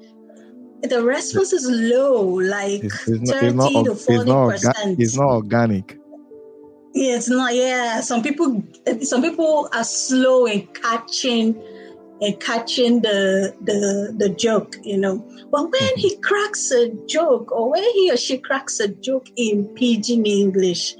the 0.88 1.02
response 1.02 1.52
is 1.52 1.66
low, 1.68 2.22
like 2.22 2.84
it's, 2.84 3.08
it's 3.08 3.30
30 3.30 3.52
not, 3.52 3.84
to 3.84 3.94
40 3.94 4.30
percent. 4.30 5.00
It's 5.00 5.16
not 5.16 5.28
organic. 5.28 5.98
Yeah, 6.94 7.16
it's 7.16 7.28
not. 7.28 7.54
Yeah, 7.54 8.00
some 8.00 8.22
people, 8.22 8.62
some 9.02 9.22
people 9.22 9.68
are 9.72 9.84
slow 9.84 10.46
in 10.46 10.66
catching 10.68 11.60
in 12.20 12.36
catching 12.36 13.02
the 13.02 13.54
the 13.62 14.14
the 14.16 14.28
joke, 14.30 14.76
you 14.82 14.96
know. 14.96 15.18
But 15.50 15.64
when 15.64 15.72
mm-hmm. 15.72 15.98
he 16.00 16.16
cracks 16.16 16.70
a 16.70 16.88
joke, 17.06 17.52
or 17.52 17.70
when 17.70 17.82
he 17.82 18.10
or 18.10 18.16
she 18.16 18.38
cracks 18.38 18.80
a 18.80 18.88
joke 18.88 19.26
in 19.36 19.66
pidgin 19.74 20.24
English, 20.24 20.94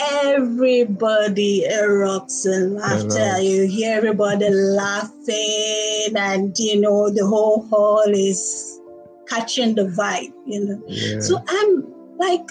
everybody 0.00 1.64
erupts 1.70 2.46
in 2.46 2.74
laughter. 2.76 3.40
You 3.40 3.66
hear 3.68 3.96
everybody 3.96 4.50
laughing, 4.50 6.16
and 6.16 6.58
you 6.58 6.80
know 6.80 7.10
the 7.10 7.26
whole 7.26 7.66
hall 7.68 8.02
is 8.08 8.80
catching 9.28 9.74
the 9.74 9.84
vibe, 9.84 10.32
you 10.46 10.64
know. 10.64 10.82
Yeah. 10.86 11.20
So 11.20 11.42
I'm 11.48 11.84
like, 12.18 12.48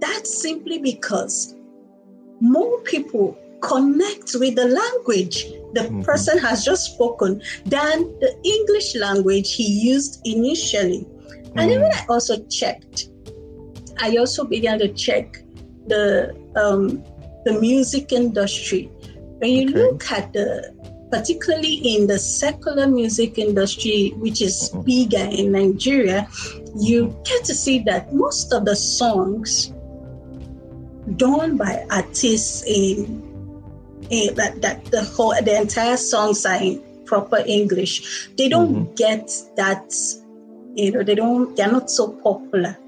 that's 0.00 0.42
simply 0.42 0.78
because 0.78 1.54
more 2.40 2.80
people 2.80 3.38
connect 3.60 4.34
with 4.34 4.56
the 4.56 4.66
language 4.66 5.44
the 5.74 5.82
mm-hmm. 5.82 6.02
person 6.02 6.36
has 6.38 6.64
just 6.64 6.94
spoken 6.94 7.40
than 7.64 8.02
the 8.20 8.36
English 8.44 8.94
language 8.96 9.54
he 9.54 9.64
used 9.64 10.20
initially. 10.24 11.06
Mm. 11.30 11.52
And 11.56 11.70
even 11.70 11.84
I 11.84 12.04
also 12.08 12.42
checked, 12.44 13.08
I 13.98 14.16
also 14.16 14.44
began 14.44 14.78
to 14.80 14.88
check 14.88 15.42
the 15.86 16.36
um, 16.56 17.02
the 17.44 17.58
music 17.60 18.12
industry. 18.12 18.90
When 19.38 19.50
you 19.50 19.68
okay. 19.70 19.78
look 19.78 20.12
at 20.12 20.32
the 20.32 20.74
particularly 21.12 21.74
in 21.74 22.06
the 22.06 22.18
secular 22.18 22.86
music 22.86 23.38
industry, 23.38 24.14
which 24.16 24.40
is 24.40 24.70
mm-hmm. 24.70 24.80
bigger 24.82 25.28
in 25.30 25.52
Nigeria, 25.52 26.26
you 26.74 27.08
mm-hmm. 27.08 27.22
get 27.22 27.44
to 27.44 27.54
see 27.54 27.80
that 27.80 28.14
most 28.14 28.52
of 28.52 28.64
the 28.64 28.74
songs 28.74 29.68
done 31.16 31.58
by 31.58 31.84
artists 31.90 32.64
in 32.66 33.20
in, 34.10 34.34
that, 34.34 34.60
that 34.62 34.84
the 34.86 35.04
whole 35.04 35.34
the 35.42 35.60
entire 35.60 35.96
songs 35.96 36.46
are 36.46 36.60
in 36.62 36.82
proper 37.04 37.42
English. 37.46 38.28
They 38.38 38.48
don't 38.48 38.74
mm-hmm. 38.74 38.94
get 38.94 39.30
that, 39.56 39.92
you 40.74 40.92
know, 40.92 41.02
they 41.02 41.14
don't 41.14 41.54
they're 41.56 41.70
not 41.70 41.90
so 41.90 42.08
popular. 42.24 42.78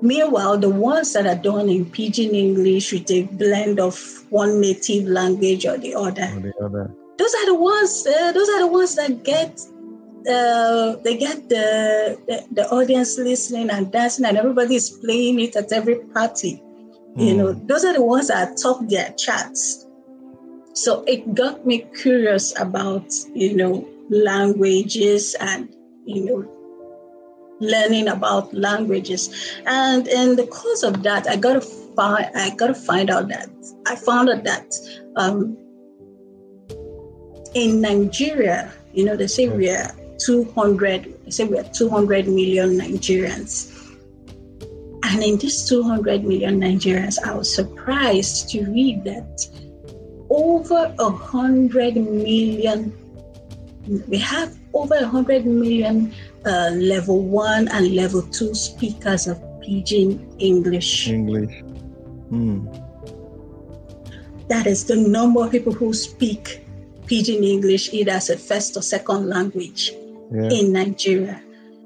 Meanwhile, 0.00 0.58
the 0.58 0.70
ones 0.70 1.12
that 1.12 1.26
are 1.26 1.34
done 1.34 1.68
in 1.68 1.84
pidgin 1.84 2.34
English 2.34 2.92
with 2.92 3.10
a 3.10 3.22
blend 3.22 3.80
of 3.80 3.98
one 4.30 4.60
native 4.60 5.04
language 5.06 5.66
or 5.66 5.76
the 5.76 5.94
other, 5.94 6.30
or 6.36 6.40
the 6.40 6.54
other. 6.64 6.94
Those 7.20 7.34
are 7.34 7.46
the 7.46 7.54
ones. 7.54 8.06
Uh, 8.06 8.32
those 8.32 8.48
are 8.48 8.60
the 8.60 8.66
ones 8.66 8.94
that 8.96 9.22
get 9.22 9.60
uh, 10.28 10.96
they 11.04 11.16
get 11.16 11.48
the, 11.48 12.18
the, 12.26 12.46
the 12.52 12.68
audience 12.70 13.18
listening 13.18 13.70
and 13.70 13.92
dancing, 13.92 14.24
and 14.24 14.36
everybody 14.36 14.74
is 14.74 14.90
playing 14.90 15.40
it 15.40 15.56
at 15.56 15.72
every 15.72 15.96
party. 16.14 16.62
Mm. 17.16 17.26
You 17.26 17.36
know, 17.36 17.52
those 17.52 17.84
are 17.84 17.92
the 17.92 18.02
ones 18.02 18.28
that 18.28 18.56
top 18.56 18.80
their 18.88 19.12
charts. 19.12 19.86
So 20.72 21.02
it 21.04 21.34
got 21.34 21.66
me 21.66 21.86
curious 22.00 22.58
about, 22.58 23.12
you 23.34 23.56
know, 23.56 23.86
languages 24.08 25.34
and, 25.40 25.74
you 26.06 26.24
know, 26.24 26.38
learning 27.60 28.08
about 28.08 28.52
languages. 28.54 29.30
And 29.66 30.06
in 30.08 30.36
the 30.36 30.46
course 30.46 30.82
of 30.82 31.02
that, 31.02 31.28
I 31.28 31.36
got 31.36 31.54
to 31.54 31.60
find 31.60 32.26
I 32.34 32.50
gotta 32.54 32.74
find 32.74 33.10
out 33.10 33.28
that 33.28 33.50
I 33.86 33.96
found 33.96 34.30
out 34.30 34.44
that 34.44 34.74
um, 35.16 35.56
in 37.54 37.80
Nigeria, 37.80 38.72
you 38.92 39.04
know, 39.04 39.16
they 39.16 39.26
say 39.26 39.48
we 39.48 39.70
are 39.70 39.90
200. 40.18 41.24
They 41.24 41.30
say 41.30 41.44
we 41.44 41.58
are 41.58 41.64
200 41.64 42.28
million 42.28 42.78
Nigerians. 42.78 43.76
And 45.02 45.22
in 45.22 45.38
these 45.38 45.64
200 45.68 46.24
million 46.24 46.60
Nigerians, 46.60 47.18
I 47.24 47.34
was 47.34 47.52
surprised 47.52 48.50
to 48.50 48.64
read 48.70 49.04
that 49.04 49.46
over 50.30 50.94
a 50.98 51.10
hundred 51.10 51.96
million, 51.96 52.92
we 54.06 54.18
have 54.18 54.56
over 54.72 54.94
a 54.94 55.06
hundred 55.06 55.44
million 55.46 56.14
uh, 56.46 56.70
level 56.74 57.22
one 57.22 57.66
and 57.68 57.94
level 57.94 58.22
two 58.22 58.54
speakers 58.54 59.26
of 59.26 59.38
Pidgin 59.60 60.24
English. 60.38 61.08
English. 61.08 61.60
Hmm. 62.30 62.66
That 64.48 64.66
is 64.66 64.84
the 64.84 64.96
number 64.96 65.44
of 65.44 65.50
people 65.50 65.72
who 65.72 65.92
speak 65.92 66.64
Pidgin 67.10 67.42
English 67.42 67.92
either 67.92 68.12
as 68.12 68.30
a 68.30 68.38
first 68.38 68.76
or 68.76 68.82
second 68.82 69.28
language 69.28 69.92
yeah. 70.32 70.48
in 70.50 70.72
Nigeria. 70.72 71.42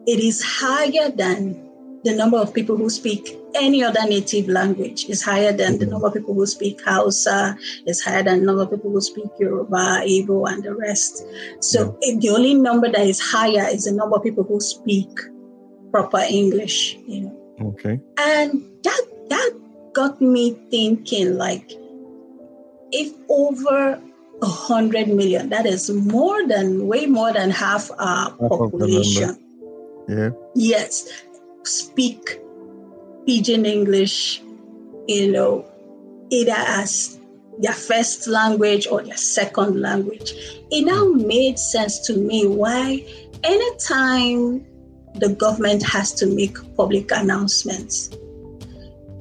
It 0.06 0.20
is 0.20 0.42
higher 0.42 1.08
than 1.10 1.64
the 2.04 2.14
number 2.14 2.36
of 2.36 2.52
people 2.52 2.76
who 2.76 2.90
speak 2.90 3.34
any 3.54 3.82
other 3.82 4.04
native 4.06 4.48
language 4.48 5.08
is 5.08 5.22
higher 5.22 5.52
than 5.52 5.78
the 5.78 5.84
mm-hmm. 5.86 5.92
number 5.92 6.08
of 6.08 6.12
people 6.14 6.34
who 6.34 6.44
speak 6.46 6.82
Hausa, 6.84 7.56
is 7.86 8.02
higher 8.04 8.22
than 8.22 8.40
the 8.40 8.46
number 8.46 8.62
of 8.62 8.70
people 8.70 8.90
who 8.90 9.00
speak 9.00 9.26
Yoruba, 9.38 10.02
Igbo, 10.04 10.50
and 10.52 10.62
the 10.62 10.74
rest. 10.74 11.24
So 11.60 11.96
yeah. 12.02 12.16
the 12.18 12.28
only 12.30 12.54
number 12.54 12.90
that 12.90 13.00
is 13.06 13.20
higher 13.20 13.66
is 13.72 13.84
the 13.84 13.92
number 13.92 14.16
of 14.16 14.22
people 14.22 14.44
who 14.44 14.60
speak 14.60 15.08
proper 15.90 16.20
English. 16.28 16.98
You 17.06 17.20
know. 17.22 17.72
Okay. 17.78 18.00
And 18.18 18.62
that 18.82 19.02
that 19.30 19.50
got 19.94 20.20
me 20.20 20.52
thinking, 20.70 21.38
like, 21.38 21.72
if 22.92 23.14
over 23.30 24.00
a 24.42 24.46
hundred 24.46 25.08
million, 25.08 25.48
that 25.50 25.66
is 25.66 25.90
more 25.90 26.46
than 26.46 26.86
way 26.86 27.06
more 27.06 27.32
than 27.32 27.50
half 27.50 27.90
our 27.98 28.30
half 28.30 28.38
population. 28.38 29.38
Yeah. 30.08 30.30
Yes 30.54 31.08
speak 31.66 32.40
pidgin 33.26 33.66
English, 33.66 34.42
you 35.08 35.32
know, 35.32 35.64
either 36.30 36.54
as 36.56 37.18
their 37.58 37.72
first 37.72 38.26
language 38.26 38.86
or 38.86 39.02
their 39.02 39.16
second 39.16 39.80
language. 39.80 40.32
It 40.70 40.84
now 40.84 41.06
made 41.06 41.58
sense 41.58 42.00
to 42.06 42.16
me 42.16 42.46
why 42.46 43.04
anytime 43.42 44.66
the 45.14 45.28
government 45.28 45.82
has 45.84 46.12
to 46.14 46.26
make 46.26 46.56
public 46.76 47.10
announcements, 47.12 48.10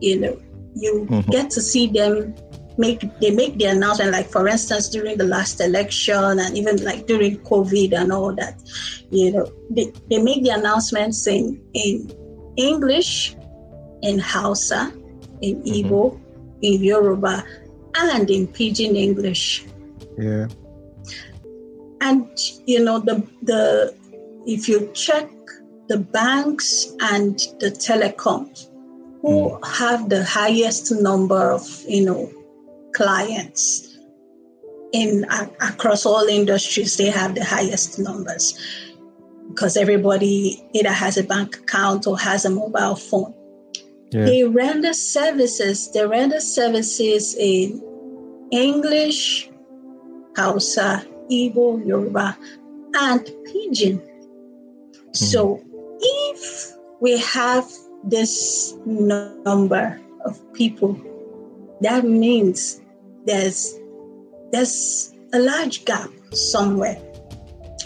you 0.01 0.19
know, 0.19 0.41
you 0.75 1.05
mm-hmm. 1.09 1.29
get 1.31 1.51
to 1.51 1.61
see 1.61 1.87
them 1.87 2.33
make 2.77 3.01
they 3.19 3.29
make 3.31 3.57
the 3.57 3.65
announcement 3.65 4.11
like 4.11 4.29
for 4.29 4.47
instance 4.47 4.89
during 4.89 5.17
the 5.17 5.23
last 5.23 5.61
election 5.61 6.39
and 6.39 6.57
even 6.57 6.83
like 6.83 7.05
during 7.05 7.37
covid 7.39 7.93
and 7.93 8.11
all 8.11 8.33
that 8.33 8.55
you 9.11 9.31
know 9.31 9.45
they, 9.69 9.91
they 10.09 10.21
make 10.21 10.43
the 10.43 10.49
announcements 10.49 11.21
saying 11.21 11.61
in 11.73 12.11
English, 12.57 13.35
in 14.01 14.19
Hausa, 14.19 14.91
in 15.41 15.55
mm-hmm. 15.61 15.67
Igbo, 15.73 16.11
mm-hmm. 16.11 16.59
in 16.61 16.83
Yoruba, 16.83 17.43
and 17.95 18.29
in 18.29 18.47
Pidgin 18.47 18.95
English. 18.95 19.65
Yeah. 20.17 20.47
And 22.01 22.27
you 22.65 22.83
know 22.83 22.99
the 22.99 23.25
the 23.43 23.95
if 24.45 24.67
you 24.67 24.91
check 24.93 25.29
the 25.87 25.97
banks 25.99 26.93
and 26.99 27.39
the 27.59 27.71
telecoms 27.71 28.69
who 29.21 29.49
mm. 29.51 29.67
have 29.67 30.09
the 30.09 30.23
highest 30.23 30.91
number 30.91 31.51
of 31.51 31.63
you 31.87 32.05
know 32.05 32.31
clients 32.93 33.97
in 34.93 35.25
uh, 35.29 35.47
across 35.61 36.05
all 36.05 36.25
industries 36.27 36.97
they 36.97 37.09
have 37.09 37.33
the 37.35 37.43
highest 37.43 37.97
numbers 37.99 38.57
because 39.49 39.77
everybody 39.77 40.63
either 40.73 40.91
has 40.91 41.17
a 41.17 41.23
bank 41.23 41.57
account 41.57 42.07
or 42.07 42.17
has 42.17 42.45
a 42.45 42.49
mobile 42.49 42.95
phone. 42.95 43.33
Yeah. 44.11 44.25
They 44.25 44.43
render 44.43 44.93
services, 44.93 45.91
they 45.91 46.05
render 46.05 46.39
services 46.39 47.35
in 47.37 47.81
English, 48.51 49.49
Hausa, 50.35 51.05
Igbo, 51.31 51.85
Yoruba, 51.85 52.37
and 52.95 53.21
Pidgin. 53.45 53.99
Mm-hmm. 53.99 55.13
So 55.13 55.63
if 55.99 56.73
we 57.01 57.19
have 57.19 57.65
this 58.03 58.75
number 58.85 59.99
of 60.25 60.53
people, 60.53 60.99
that 61.81 62.05
means 62.05 62.81
there's 63.25 63.79
there's 64.51 65.13
a 65.33 65.39
large 65.39 65.85
gap 65.85 66.09
somewhere 66.31 67.01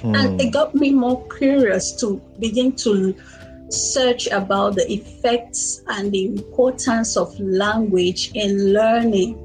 Mm. 0.02 0.16
And 0.16 0.42
it 0.42 0.52
got 0.52 0.76
me 0.76 0.92
more 0.92 1.28
curious 1.38 1.92
to 2.02 2.22
begin 2.40 2.74
to 2.78 3.16
search 3.70 4.28
about 4.28 4.76
the 4.76 4.92
effects 4.92 5.82
and 5.88 6.12
the 6.12 6.26
importance 6.26 7.18
of 7.18 7.38
language 7.40 8.32
in 8.34 8.74
learning, 8.74 9.38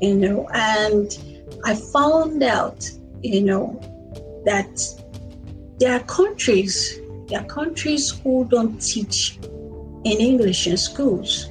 you 0.00 0.14
know, 0.14 0.48
and 0.52 1.16
I 1.64 1.74
found 1.74 2.42
out, 2.42 2.90
you 3.22 3.42
know, 3.42 3.78
that 4.44 4.80
there 5.78 5.94
are 5.94 6.04
countries, 6.04 6.98
there 7.28 7.40
are 7.40 7.46
countries 7.46 8.10
who 8.10 8.46
don't 8.50 8.80
teach 8.80 9.38
in 10.04 10.18
English 10.18 10.66
in 10.66 10.76
schools. 10.76 11.46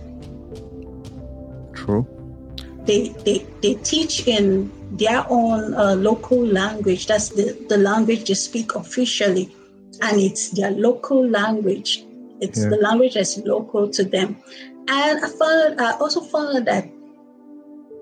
True. 1.74 2.08
They, 2.86 3.10
they, 3.26 3.46
they 3.62 3.76
teach 3.76 4.28
in 4.28 4.72
their 4.98 5.26
own 5.30 5.74
uh, 5.74 5.96
local 5.96 6.46
language. 6.46 7.08
That's 7.08 7.30
the, 7.30 7.58
the 7.70 7.78
language 7.78 8.28
they 8.28 8.34
speak 8.34 8.76
officially, 8.76 9.54
and 10.02 10.20
it's 10.20 10.50
their 10.52 10.72
local 10.72 11.28
language. 11.28 12.04
It's 12.42 12.60
yeah. 12.60 12.70
the 12.70 12.78
language 12.78 13.14
that's 13.14 13.38
local 13.38 13.90
to 13.90 14.04
them. 14.04 14.38
And 14.88 15.24
I 15.24 15.30
found 15.30 15.80
I 15.80 15.98
also 15.98 16.22
found 16.22 16.68
that 16.68 16.90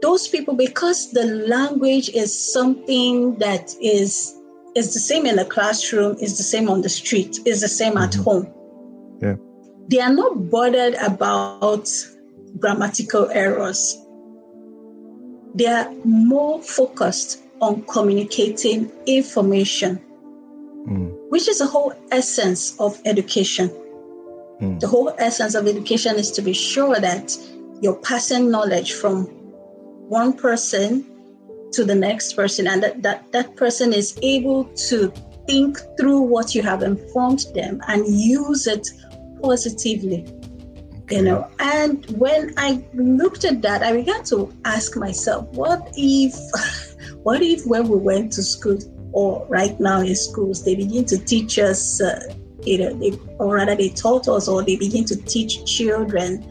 those 0.02 0.28
people, 0.28 0.56
because 0.56 1.12
the 1.12 1.26
language 1.26 2.10
is 2.10 2.54
something 2.54 3.38
that 3.38 3.76
is 3.80 4.36
is 4.76 4.94
the 4.94 5.00
same 5.00 5.26
in 5.26 5.36
the 5.36 5.46
classroom, 5.46 6.18
is 6.20 6.38
the 6.38 6.44
same 6.44 6.70
on 6.70 6.82
the 6.82 6.90
street, 6.90 7.40
is 7.46 7.62
the 7.62 7.68
same 7.68 7.94
mm-hmm. 7.94 8.04
at 8.04 8.16
home. 8.16 8.52
Yeah. 9.22 9.36
They 9.90 10.00
are 10.00 10.14
not 10.14 10.50
bothered 10.50 10.96
about 10.96 11.90
grammatical 12.58 13.30
errors 13.30 14.01
they 15.54 15.68
are 15.68 15.92
more 16.04 16.62
focused 16.62 17.44
on 17.62 17.84
communicating 17.84 18.92
information, 19.06 20.00
mm. 20.88 21.30
which 21.30 21.48
is 21.48 21.60
the 21.60 21.68
whole 21.68 21.94
essence 22.12 22.76
of 22.80 23.00
education. 23.06 23.70
Mm. 24.62 24.80
The 24.80 24.88
whole 24.88 25.14
essence 25.18 25.56
of 25.56 25.68
education 25.68 26.16
is 26.16 26.32
to 26.32 26.42
be 26.42 26.54
sure 26.54 27.00
that 27.00 27.38
you're 27.82 27.96
passing 27.96 28.50
knowledge 28.50 28.94
from 28.94 29.26
one 30.10 30.34
person 30.34 31.06
to 31.72 31.86
the 31.86 31.96
next 31.96 32.34
person, 32.34 32.68
and 32.68 32.84
that, 32.84 33.02
that, 33.02 33.32
that 33.32 33.56
person 33.56 33.94
is 33.94 34.18
able 34.22 34.66
to 34.90 35.14
think 35.48 35.78
through 35.98 36.22
what 36.22 36.54
you 36.54 36.62
have 36.62 36.84
informed 36.84 37.46
them 37.54 37.82
and 37.88 38.06
use 38.08 38.68
it 38.68 38.90
positively 39.42 40.26
you 41.12 41.22
know 41.22 41.50
and 41.60 42.06
when 42.18 42.54
i 42.58 42.84
looked 42.94 43.44
at 43.44 43.62
that 43.62 43.84
i 43.84 43.92
began 43.92 44.24
to 44.24 44.52
ask 44.66 44.96
myself 44.96 45.46
what 45.50 45.92
if 45.96 46.34
what 47.24 47.42
if 47.42 47.66
when 47.66 47.88
we 47.88 47.98
went 47.98 48.32
to 48.32 48.42
school 48.42 48.78
or 49.14 49.46
right 49.48 49.80
now 49.80 50.00
in 50.00 50.16
schools 50.16 50.64
they 50.64 50.76
begin 50.76 51.06
to 51.06 51.18
teach 51.18 51.60
us 51.60 52.02
uh, 52.02 52.34
you 52.64 52.78
know 52.78 52.94
they, 52.94 53.12
or 53.40 53.56
rather 53.56 53.76
they 53.76 53.90
taught 53.90 54.28
us 54.28 54.48
or 54.48 54.64
they 54.64 54.76
begin 54.76 55.04
to 55.04 55.16
teach 55.24 55.66
children 55.66 56.44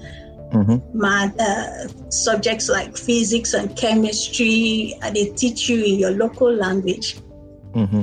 mm-hmm. 0.52 0.98
math, 0.98 1.38
uh, 1.40 1.88
subjects 2.10 2.68
like 2.68 2.96
physics 2.96 3.54
and 3.54 3.76
chemistry 3.76 4.94
and 5.02 5.16
they 5.16 5.30
teach 5.30 5.68
you 5.68 5.82
in 5.82 5.98
your 5.98 6.10
local 6.10 6.52
language 6.52 7.18
mm-hmm. 7.72 8.02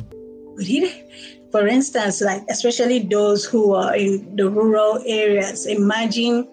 For 1.51 1.67
instance, 1.67 2.21
like 2.21 2.43
especially 2.49 2.99
those 2.99 3.45
who 3.45 3.73
are 3.73 3.95
in 3.95 4.35
the 4.35 4.49
rural 4.49 5.01
areas, 5.05 5.65
imagine 5.65 6.47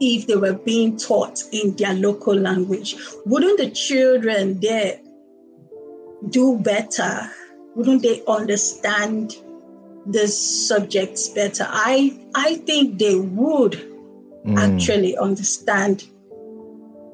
if 0.00 0.26
they 0.26 0.36
were 0.36 0.54
being 0.54 0.96
taught 0.96 1.42
in 1.52 1.74
their 1.76 1.94
local 1.94 2.34
language. 2.34 2.96
Wouldn't 3.26 3.58
the 3.58 3.70
children 3.70 4.60
there 4.60 5.00
do 6.30 6.58
better? 6.58 7.30
Wouldn't 7.74 8.02
they 8.02 8.22
understand 8.26 9.36
the 10.06 10.28
subjects 10.28 11.28
better? 11.28 11.66
I 11.68 12.18
I 12.34 12.56
think 12.56 12.98
they 12.98 13.16
would 13.16 13.72
mm. 14.44 14.56
actually 14.58 15.16
understand 15.16 16.04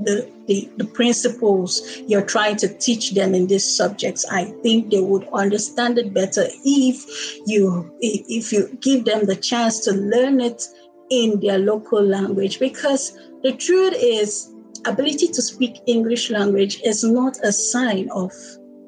the, 0.04 0.30
the, 0.46 0.70
the 0.76 0.84
principles 0.84 1.82
you're 2.06 2.24
trying 2.24 2.56
to 2.56 2.68
teach 2.78 3.12
them 3.12 3.34
in 3.34 3.46
these 3.46 3.64
subjects, 3.64 4.24
I 4.30 4.44
think 4.62 4.90
they 4.90 5.00
would 5.00 5.28
understand 5.32 5.98
it 5.98 6.12
better 6.12 6.46
if 6.64 7.46
you 7.46 7.92
if 8.00 8.52
you 8.52 8.76
give 8.80 9.04
them 9.04 9.26
the 9.26 9.36
chance 9.36 9.80
to 9.80 9.92
learn 9.92 10.40
it 10.40 10.62
in 11.10 11.40
their 11.40 11.58
local 11.58 12.02
language 12.02 12.58
because 12.58 13.18
the 13.42 13.52
truth 13.52 13.94
is, 13.98 14.50
ability 14.86 15.28
to 15.28 15.42
speak 15.42 15.80
English 15.86 16.30
language 16.30 16.80
is 16.82 17.04
not 17.04 17.36
a 17.42 17.52
sign 17.52 18.08
of 18.10 18.32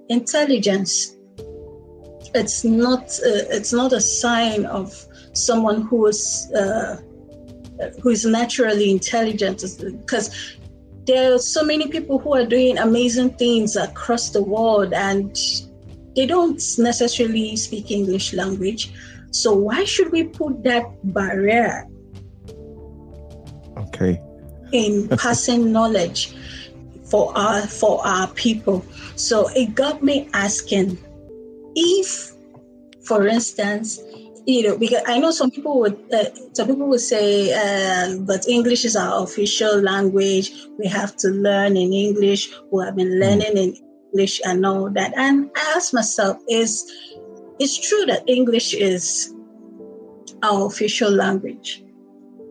intelligence. 0.08 1.16
It's 2.34 2.64
not. 2.64 3.02
Uh, 3.24 3.44
it's 3.56 3.72
not 3.72 3.92
a 3.92 4.00
sign 4.00 4.66
of 4.66 4.94
someone 5.32 5.82
who 5.82 6.06
is 6.06 6.50
uh, 6.54 6.96
who 8.02 8.10
is 8.10 8.24
naturally 8.24 8.90
intelligent. 8.90 9.62
Because 10.00 10.58
there 11.06 11.34
are 11.34 11.38
so 11.38 11.62
many 11.62 11.88
people 11.88 12.18
who 12.18 12.34
are 12.34 12.44
doing 12.44 12.78
amazing 12.78 13.30
things 13.34 13.76
across 13.76 14.30
the 14.30 14.42
world, 14.42 14.92
and 14.92 15.36
they 16.14 16.26
don't 16.26 16.60
necessarily 16.78 17.56
speak 17.56 17.90
English 17.90 18.32
language. 18.32 18.92
So 19.30 19.52
why 19.54 19.84
should 19.84 20.10
we 20.10 20.24
put 20.24 20.64
that 20.64 20.84
barrier? 21.14 21.86
Okay. 23.76 24.20
In 24.72 25.08
passing 25.18 25.72
knowledge 25.72 26.34
for 27.04 27.36
our 27.38 27.62
for 27.66 28.04
our 28.06 28.26
people. 28.28 28.84
So 29.14 29.48
it 29.54 29.74
got 29.74 30.02
me 30.02 30.28
asking 30.34 30.98
if, 31.76 32.32
for 33.04 33.26
instance, 33.26 34.00
you 34.46 34.62
know, 34.62 34.78
because 34.78 35.02
I 35.06 35.18
know 35.18 35.32
some 35.32 35.50
people 35.50 35.80
would, 35.80 35.98
uh, 36.12 36.30
some 36.52 36.68
people 36.68 36.86
would 36.86 37.00
say, 37.00 37.52
uh, 37.52 38.16
but 38.20 38.48
English 38.48 38.84
is 38.84 38.94
our 38.94 39.24
official 39.24 39.80
language. 39.80 40.52
We 40.78 40.86
have 40.86 41.16
to 41.16 41.28
learn 41.28 41.76
in 41.76 41.92
English. 41.92 42.54
We 42.70 42.84
have 42.84 42.94
been 42.94 43.18
learning 43.18 43.54
mm. 43.54 43.62
in 43.62 43.76
English 44.12 44.40
and 44.44 44.64
all 44.64 44.88
that. 44.90 45.12
And 45.16 45.50
I 45.56 45.74
ask 45.76 45.92
myself, 45.92 46.38
is 46.48 46.88
it's 47.58 47.76
true 47.76 48.06
that 48.06 48.22
English 48.28 48.72
is 48.72 49.34
our 50.44 50.66
official 50.66 51.10
language, 51.10 51.82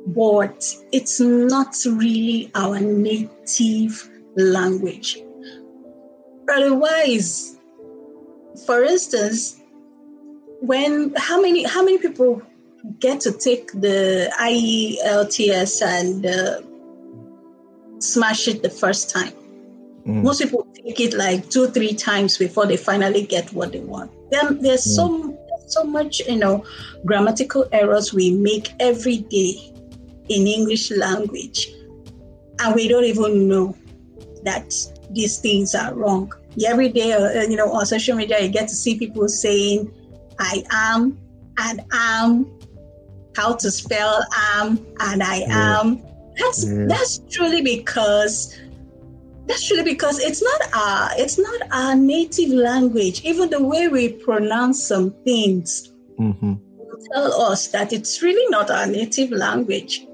but 0.08 0.68
it's 0.92 1.22
not 1.22 1.78
really 1.86 2.52
our 2.56 2.78
native 2.80 4.10
language. 4.36 5.18
Otherwise, 6.50 7.58
for 8.66 8.84
instance, 8.84 9.62
when 10.68 11.14
how 11.16 11.42
many 11.42 11.64
how 11.64 11.84
many 11.84 11.98
people 11.98 12.42
get 13.00 13.20
to 13.22 13.32
take 13.32 13.72
the 13.72 14.32
IELTS 14.40 15.82
and 15.82 16.26
uh, 16.26 16.62
smash 18.00 18.48
it 18.48 18.62
the 18.62 18.70
first 18.70 19.10
time? 19.10 19.34
Mm. 20.06 20.24
Most 20.24 20.42
people 20.42 20.68
take 20.74 21.00
it 21.00 21.14
like 21.14 21.50
two, 21.50 21.68
three 21.68 21.94
times 21.94 22.38
before 22.38 22.66
they 22.66 22.78
finally 22.78 23.26
get 23.26 23.52
what 23.54 23.72
they 23.72 23.80
want. 23.80 24.12
Then 24.32 24.62
there's 24.62 24.86
mm. 24.86 24.96
so 24.96 25.40
so 25.68 25.84
much, 25.84 26.20
you 26.28 26.38
know, 26.38 26.64
grammatical 27.06 27.66
errors 27.72 28.14
we 28.14 28.32
make 28.32 28.72
every 28.80 29.18
day 29.18 29.74
in 30.30 30.48
English 30.48 30.92
language, 30.92 31.70
and 32.60 32.76
we 32.76 32.88
don't 32.88 33.06
even 33.06 33.48
know 33.48 33.76
that 34.44 34.74
these 35.12 35.40
things 35.40 35.74
are 35.74 35.94
wrong. 35.94 36.32
Every 36.66 36.90
day, 36.90 37.12
uh, 37.14 37.42
you 37.42 37.58
know, 37.58 37.72
on 37.74 37.86
social 37.86 38.16
media, 38.16 38.40
you 38.40 38.50
get 38.50 38.68
to 38.70 38.76
see 38.76 38.98
people 38.98 39.28
saying, 39.28 39.92
"I 40.40 40.64
am" 40.72 41.18
and 41.58 41.84
"am," 41.92 42.60
how 43.36 43.56
to 43.56 43.72
spell 43.72 44.24
"am" 44.56 44.86
and 45.00 45.24
"I 45.24 45.38
yeah. 45.38 45.80
am." 45.82 46.02
That's 46.38 46.66
yeah. 46.66 46.86
that's 46.88 47.20
truly 47.30 47.62
because 47.62 48.58
that's 49.48 49.68
truly 49.68 49.84
because 49.84 50.20
it's 50.20 50.42
not 50.42 50.62
our 50.74 51.10
it's 51.18 51.38
not 51.38 51.62
our 51.72 51.96
native 51.96 52.50
language. 52.50 53.24
Even 53.24 53.50
the 53.50 53.64
way 53.64 53.88
we 53.88 54.10
pronounce 54.10 54.84
some 54.84 55.12
things 55.24 55.92
mm-hmm. 56.20 56.54
tell 57.14 57.42
us 57.42 57.68
that 57.68 57.94
it's 57.94 58.22
really 58.22 58.50
not 58.50 58.70
our 58.70 58.88
native 58.88 59.32
language. 59.32 60.06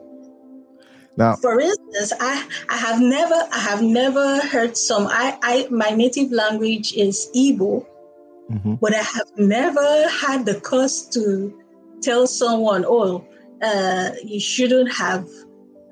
Now, 1.18 1.36
for 1.36 1.60
instance, 1.60 2.14
I, 2.20 2.48
I 2.70 2.78
have 2.78 3.02
never 3.02 3.36
I 3.52 3.60
have 3.60 3.82
never 3.82 4.40
heard 4.48 4.78
some 4.78 5.08
I, 5.08 5.38
I 5.44 5.68
my 5.70 5.90
native 5.90 6.32
language 6.32 6.94
is 6.94 7.30
Igbo, 7.36 7.86
mm-hmm. 8.52 8.76
but 8.76 8.94
I 8.94 9.02
have 9.02 9.32
never 9.38 10.08
had 10.10 10.46
the 10.46 10.60
cause 10.60 11.08
to 11.10 11.58
tell 12.02 12.28
someone, 12.28 12.86
oh, 12.86 13.26
uh, 13.62 14.12
you 14.24 14.40
shouldn't 14.40 14.94
have 14.94 15.28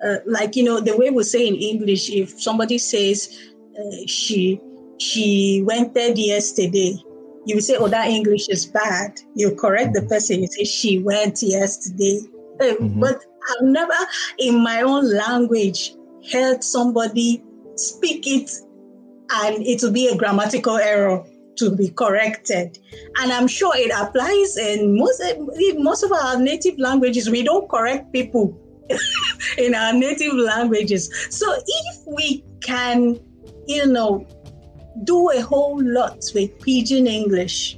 uh, 0.04 0.18
like 0.26 0.56
you 0.56 0.64
know 0.64 0.80
the 0.80 0.98
way 0.98 1.10
we 1.10 1.24
say 1.24 1.48
in 1.48 1.56
English, 1.56 2.10
if 2.10 2.42
somebody 2.42 2.78
says 2.78 3.38
uh, 3.78 4.08
she 4.08 4.60
she 4.98 5.64
went 5.66 5.94
there 5.94 6.12
yesterday, 6.12 6.98
you 7.46 7.56
will 7.56 7.62
say, 7.62 7.76
"Oh, 7.76 7.88
that 7.88 8.08
English 8.08 8.48
is 8.50 8.66
bad." 8.66 9.20
You 9.36 9.56
correct 9.56 9.94
the 9.94 10.04
person. 10.04 10.42
You 10.42 10.48
say, 10.48 10.64
"She 10.64 11.00
went 11.00 11.42
yesterday," 11.42 12.22
uh, 12.62 12.64
mm-hmm. 12.64 13.00
but 13.00 13.16
I've 13.50 13.64
never, 13.64 13.94
in 14.38 14.64
my 14.64 14.82
own 14.82 15.12
language, 15.14 15.94
heard 16.32 16.64
somebody 16.64 17.44
speak 17.76 18.28
it, 18.28 18.52
and 19.32 19.66
it 19.66 19.82
will 19.82 19.92
be 19.92 20.08
a 20.08 20.18
grammatical 20.18 20.78
error 20.78 21.26
to 21.60 21.76
be 21.76 21.90
corrected. 21.90 22.80
And 23.18 23.32
I'm 23.32 23.48
sure 23.48 23.74
it 23.76 23.92
applies 23.96 24.58
in 24.58 24.98
most 24.98 25.22
most 25.78 26.04
of 26.04 26.12
our 26.12 26.40
native 26.40 26.78
languages. 26.80 27.30
We 27.30 27.44
don't 27.44 27.70
correct 27.70 28.12
people 28.12 28.58
in 29.58 29.76
our 29.76 29.94
native 29.94 30.34
languages. 30.34 31.10
So 31.30 31.46
if 31.56 31.98
we 32.08 32.44
can, 32.62 33.20
you 33.68 33.86
know, 33.86 34.26
do 35.04 35.32
a 35.32 35.42
whole 35.42 35.82
lot 35.82 36.24
with 36.34 36.60
pidgin 36.60 37.08
English, 37.08 37.78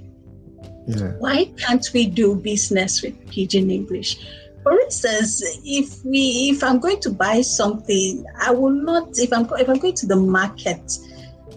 yeah. 0.87 1.13
why 1.19 1.45
can't 1.57 1.87
we 1.93 2.07
do 2.07 2.35
business 2.35 3.01
with 3.01 3.15
pidgin 3.29 3.69
English? 3.69 4.17
For 4.63 4.79
instance, 4.79 5.41
if 5.65 6.05
we 6.05 6.51
if 6.53 6.63
I'm 6.63 6.79
going 6.79 6.99
to 7.01 7.09
buy 7.09 7.41
something, 7.41 8.23
I 8.39 8.51
will 8.51 8.69
not 8.69 9.17
if 9.17 9.33
I'm 9.33 9.47
if 9.57 9.67
I'm 9.67 9.79
going 9.79 9.95
to 9.95 10.05
the 10.05 10.15
market, 10.15 10.97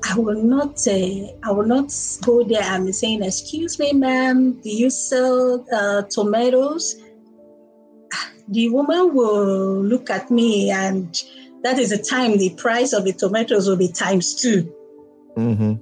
I 0.07 0.19
will 0.19 0.43
not 0.43 0.87
uh, 0.87 1.27
I 1.43 1.51
will 1.53 1.67
not 1.67 1.93
go 2.23 2.45
there 2.45 2.63
and 2.63 2.87
be 2.87 2.93
saying, 2.93 3.23
"Excuse 3.23 3.79
me, 3.79 3.93
ma'am, 3.93 4.61
do 4.61 4.71
you 4.71 4.91
sell 4.91 5.65
uh, 5.73 6.03
tomatoes?" 6.03 6.97
the 8.49 8.69
woman 8.69 9.15
will 9.15 9.83
look 9.83 10.11
at 10.11 10.31
me 10.31 10.71
and 10.71 11.23
that 11.63 11.79
is 11.79 11.91
the 11.91 11.99
time 11.99 12.37
the 12.37 12.51
price 12.51 12.93
of 12.93 13.05
the 13.05 13.13
tomatoes 13.13 13.67
will 13.69 13.77
be 13.77 13.89
times 13.89 14.35
2 14.35 14.75
mm-hmm. 15.37 15.73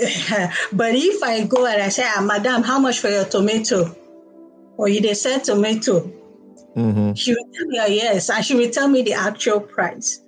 but 0.76 0.94
if 0.94 1.22
I 1.22 1.44
go 1.44 1.66
and 1.66 1.82
I 1.82 1.88
say, 1.90 2.04
ah, 2.06 2.22
Madam, 2.22 2.62
how 2.62 2.78
much 2.78 3.00
for 3.00 3.08
your 3.08 3.24
tomato? 3.24 3.94
Or 4.78 4.88
you 4.88 5.02
they 5.02 5.12
said 5.12 5.44
tomato, 5.44 6.00
mm-hmm. 6.74 7.12
she 7.12 7.32
will 7.32 7.44
tell 7.52 7.66
me, 7.66 7.78
oh, 7.82 7.86
yes, 7.86 8.30
and 8.30 8.42
she 8.42 8.54
will 8.54 8.70
tell 8.70 8.88
me 8.88 9.02
the 9.02 9.12
actual 9.12 9.60
price. 9.60 10.22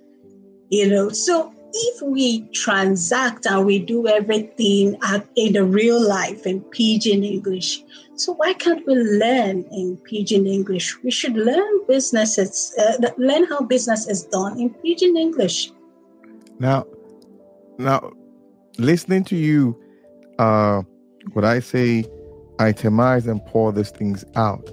You 0.69 0.89
know, 0.89 1.09
so 1.09 1.51
if 1.73 2.01
we 2.01 2.41
transact 2.49 3.45
and 3.45 3.65
we 3.65 3.79
do 3.79 4.07
everything 4.07 4.97
in 5.35 5.53
the 5.53 5.63
real 5.63 6.01
life 6.01 6.45
in 6.45 6.61
pidgin 6.61 7.23
English, 7.23 7.83
so 8.15 8.33
why 8.33 8.53
can't 8.53 8.85
we 8.85 8.93
learn 8.95 9.65
in 9.71 9.97
pidgin 9.97 10.45
English? 10.45 10.95
We 11.03 11.11
should 11.11 11.35
learn 11.35 11.85
businesses, 11.87 12.73
uh, 12.79 13.09
learn 13.17 13.45
how 13.45 13.61
business 13.61 14.07
is 14.07 14.23
done 14.23 14.59
in 14.59 14.69
pidgin 14.69 15.17
English. 15.17 15.71
Now, 16.59 16.85
now, 17.79 18.11
listening 18.77 19.23
to 19.25 19.35
you, 19.35 19.79
uh, 20.37 20.83
what 21.33 21.43
I 21.43 21.59
say, 21.59 22.05
itemize 22.57 23.27
and 23.27 23.43
pour 23.47 23.71
these 23.71 23.89
things 23.89 24.23
out. 24.35 24.69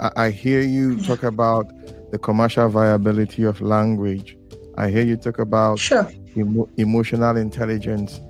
I, 0.00 0.10
I 0.16 0.30
hear 0.30 0.60
you 0.60 0.94
yeah. 0.94 1.06
talk 1.06 1.24
about 1.24 1.66
the 2.12 2.18
commercial 2.18 2.68
viability 2.68 3.42
of 3.42 3.60
language. 3.60 4.36
I 4.76 4.90
hear 4.90 5.02
you 5.04 5.16
talk 5.16 5.38
about 5.38 5.78
sure. 5.78 6.10
Emo- 6.36 6.68
emotional 6.76 7.36
intelligence 7.36 8.20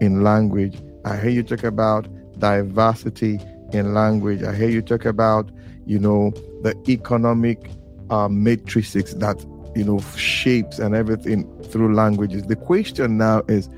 in 0.00 0.22
language. 0.22 0.78
I 1.04 1.16
hear 1.16 1.30
you 1.30 1.42
talk 1.42 1.64
about 1.64 2.08
diversity 2.38 3.38
in 3.72 3.94
language. 3.94 4.42
I 4.42 4.54
hear 4.54 4.68
you 4.68 4.82
talk 4.82 5.04
about, 5.04 5.50
you 5.86 5.98
know, 5.98 6.32
the 6.62 6.74
economic 6.88 7.70
uh, 8.10 8.28
matrices 8.28 9.14
that, 9.16 9.44
you 9.74 9.84
know, 9.84 10.00
shapes 10.16 10.78
and 10.78 10.94
everything 10.94 11.46
through 11.64 11.94
languages. 11.94 12.42
The 12.44 12.56
question 12.56 13.18
now 13.18 13.42
is, 13.48 13.68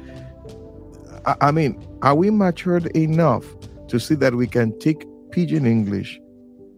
I, 1.27 1.37
I 1.41 1.51
mean, 1.51 1.85
are 2.03 2.15
we 2.15 2.31
matured 2.31 2.87
enough 2.97 3.45
to 3.89 4.01
see 4.01 4.15
that 4.17 4.35
we 4.35 4.47
can 4.47 4.79
take 4.79 5.07
pidgin 5.31 5.67
English 5.67 6.19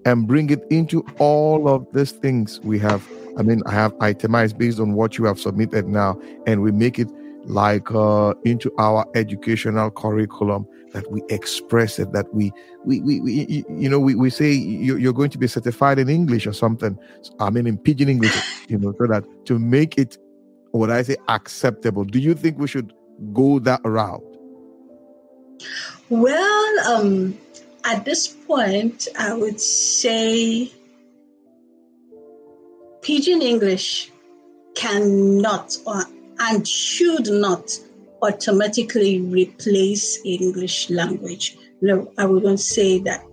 and 0.05 0.27
bring 0.27 0.51
it 0.51 0.64
into 0.71 1.05
all 1.19 1.69
of 1.69 1.87
these 1.93 2.12
things 2.12 2.61
we 2.61 2.79
have? 2.81 3.07
I 3.37 3.42
mean, 3.42 3.62
I 3.66 3.73
have 3.73 3.94
itemized 4.01 4.59
based 4.59 4.79
on 4.79 4.94
what 4.94 5.18
you 5.18 5.25
have 5.25 5.38
submitted 5.38 5.88
now, 5.88 6.20
and 6.47 6.62
we 6.62 6.73
make 6.73 6.99
it 6.99 7.09
like 7.47 7.90
uh, 7.92 8.35
into 8.44 8.73
our 8.79 9.07
educational 9.14 9.90
curriculum 9.90 10.66
that 10.92 11.11
we 11.11 11.23
express 11.29 11.99
it 11.99 12.12
that 12.12 12.33
we 12.33 12.53
we, 12.85 13.01
we, 13.01 13.20
we 13.20 13.64
you 13.68 13.88
know 13.88 13.99
we, 13.99 14.14
we 14.14 14.31
say 14.31 14.53
you're 14.53 15.12
going 15.12 15.31
to 15.31 15.38
be 15.38 15.47
certified 15.47 15.99
in 15.99 16.09
english 16.09 16.47
or 16.47 16.53
something. 16.53 16.99
I 17.40 17.51
mean 17.51 17.66
in 17.66 17.77
pidgin 17.77 18.09
english 18.09 18.35
you 18.68 18.79
know 18.79 18.94
so 18.99 19.07
that 19.09 19.25
to 19.47 19.59
make 19.59 19.99
it 19.99 20.16
what 20.70 20.90
i 20.90 21.03
say 21.03 21.16
acceptable. 21.29 22.05
Do 22.05 22.18
you 22.18 22.35
think 22.35 22.59
we 22.59 22.68
should 22.68 22.92
go 23.33 23.59
that 23.61 23.81
route? 23.85 24.23
Well 26.09 26.81
um 26.88 27.37
at 27.85 28.05
this 28.05 28.29
point 28.29 29.09
i 29.18 29.35
would 29.35 29.61
say 29.61 30.73
pidgin 33.05 33.43
english 33.43 34.11
cannot 34.75 35.77
or, 35.87 36.03
and 36.40 36.67
should 36.67 37.29
not 37.31 37.79
automatically 38.23 39.21
replace 39.21 40.19
English 40.25 40.90
language. 40.90 41.57
No, 41.81 42.11
I 42.19 42.25
wouldn't 42.25 42.61
say 42.61 42.99
that. 43.01 43.25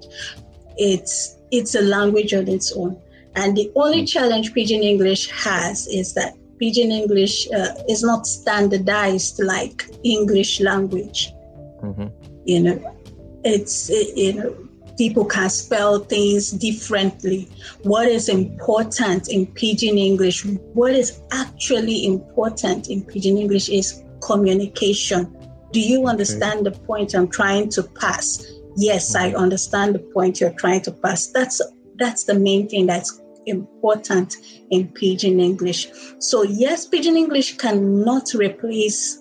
It's 0.78 1.38
it's 1.52 1.76
a 1.76 1.82
language 1.82 2.34
on 2.34 2.48
its 2.48 2.72
own. 2.74 3.00
And 3.36 3.56
the 3.56 3.72
only 3.76 4.06
challenge 4.06 4.54
Pidgin 4.54 4.84
English 4.84 5.30
has 5.30 5.88
is 5.88 6.14
that 6.16 6.34
Pidgin 6.60 6.92
English 6.92 7.50
uh, 7.52 7.74
is 7.88 8.04
not 8.04 8.28
standardized 8.28 9.40
like 9.40 9.86
English 10.04 10.60
language. 10.60 11.34
Mm-hmm. 11.82 12.08
You 12.46 12.60
know, 12.64 12.96
it's 13.44 13.90
you 13.90 14.34
know 14.34 14.56
people 15.02 15.26
can 15.26 15.50
spell 15.50 15.98
things 15.98 16.52
differently. 16.52 17.50
What 17.82 18.08
is 18.08 18.30
important 18.30 19.30
in 19.30 19.48
Pidgin 19.48 19.98
English? 19.98 20.46
What 20.74 20.94
is 20.94 21.24
actually 21.32 22.06
important 22.06 22.88
in 22.88 23.04
Pidgin 23.04 23.36
English 23.36 23.68
is 23.70 24.04
communication. 24.22 25.36
Do 25.72 25.80
you 25.82 26.06
understand 26.06 26.68
okay. 26.68 26.70
the 26.70 26.86
point 26.86 27.16
I'm 27.16 27.30
trying 27.30 27.70
to 27.70 27.82
pass? 27.82 28.46
Yes, 28.78 29.16
I 29.16 29.30
mm-hmm. 29.30 29.38
understand 29.38 29.96
the 29.96 30.04
point 30.14 30.40
you're 30.40 30.54
trying 30.54 30.82
to 30.82 30.92
pass. 30.92 31.26
That's 31.26 31.60
that's 31.96 32.26
the 32.26 32.38
main 32.38 32.70
thing 32.70 32.86
that's 32.86 33.20
important 33.48 34.36
in 34.70 34.88
Pidgin 34.90 35.40
English. 35.40 35.88
So 36.20 36.44
yes, 36.44 36.86
Pidgin 36.86 37.18
English 37.18 37.58
cannot 37.58 38.36
replace 38.36 39.18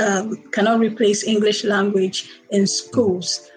um, 0.00 0.42
cannot 0.52 0.80
replace 0.80 1.22
English 1.22 1.64
language 1.64 2.30
in 2.50 2.66
schools. 2.66 3.50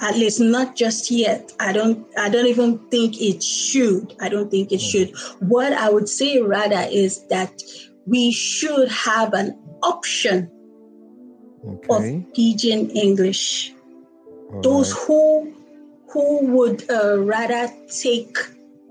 At 0.00 0.16
least 0.16 0.40
not 0.40 0.76
just 0.76 1.10
yet. 1.10 1.52
I 1.58 1.72
don't. 1.72 2.06
I 2.18 2.28
don't 2.28 2.46
even 2.46 2.78
think 2.90 3.20
it 3.20 3.42
should. 3.42 4.14
I 4.20 4.28
don't 4.28 4.50
think 4.50 4.72
it 4.72 4.80
should. 4.80 5.14
What 5.40 5.72
I 5.72 5.88
would 5.88 6.08
say 6.08 6.42
rather 6.42 6.86
is 6.90 7.26
that 7.28 7.62
we 8.06 8.30
should 8.32 8.88
have 8.88 9.32
an 9.32 9.58
option 9.82 10.50
okay. 11.66 12.16
of 12.16 12.34
Pidgin 12.34 12.90
English. 12.94 13.72
All 14.52 14.60
Those 14.60 14.92
right. 14.92 15.02
who 15.06 15.54
who 16.12 16.46
would 16.46 16.90
uh, 16.90 17.20
rather 17.20 17.72
take, 17.88 18.36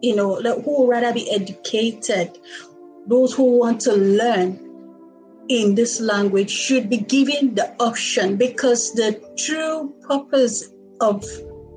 you 0.02 0.16
know, 0.16 0.42
who 0.42 0.82
would 0.82 0.90
rather 0.90 1.14
be 1.14 1.30
educated, 1.30 2.40
those 3.08 3.34
who 3.34 3.60
want 3.60 3.82
to 3.82 3.94
learn 3.94 4.58
in 5.50 5.76
this 5.76 6.00
language 6.00 6.50
should 6.50 6.90
be 6.90 6.98
given 6.98 7.56
the 7.56 7.76
option 7.80 8.38
because 8.38 8.94
the 8.94 9.20
true 9.38 9.94
purpose 10.08 10.70
of 11.02 11.26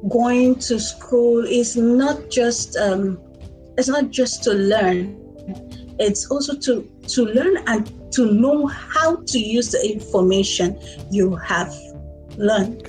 going 0.09 0.57
to 0.57 0.81
school 0.81 1.45
is 1.45 1.77
not 1.77 2.31
just 2.31 2.77
um, 2.77 3.21
it's 3.79 3.89
not 3.89 4.11
just 4.11 4.43
to 4.45 4.53
learn. 4.53 5.19
It's 5.99 6.31
also 6.31 6.57
to 6.61 6.89
to 7.09 7.25
learn 7.25 7.59
and 7.67 8.13
to 8.13 8.33
know 8.33 8.67
how 8.67 9.17
to 9.17 9.39
use 9.39 9.71
the 9.71 9.93
information 9.93 10.79
you 11.11 11.35
have 11.37 11.73
learned 12.37 12.89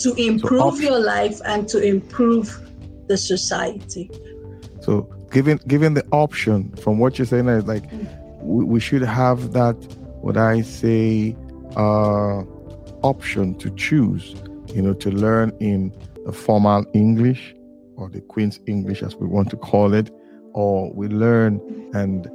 to 0.00 0.14
improve 0.14 0.76
so 0.76 0.82
your 0.82 0.98
life 0.98 1.40
and 1.44 1.68
to 1.68 1.82
improve 1.82 2.60
the 3.06 3.16
society. 3.16 4.10
So 4.80 5.08
given 5.30 5.58
given 5.66 5.94
the 5.94 6.06
option 6.12 6.70
from 6.76 6.98
what 6.98 7.18
you're 7.18 7.26
saying 7.26 7.48
is 7.48 7.66
like 7.66 7.84
we, 8.40 8.64
we 8.64 8.80
should 8.80 9.02
have 9.02 9.52
that 9.52 9.74
what 10.22 10.36
i 10.36 10.62
say 10.62 11.36
uh 11.76 12.42
option 13.02 13.54
to 13.58 13.68
choose 13.70 14.34
you 14.74 14.82
know 14.82 14.92
to 14.92 15.10
learn 15.10 15.52
in 15.60 15.92
the 16.26 16.32
formal 16.32 16.84
english 16.92 17.54
or 17.96 18.08
the 18.08 18.20
queen's 18.22 18.60
english 18.66 19.02
as 19.02 19.14
we 19.16 19.26
want 19.26 19.48
to 19.48 19.56
call 19.56 19.94
it 19.94 20.10
or 20.52 20.92
we 20.92 21.06
learn 21.08 21.60
and 21.94 22.28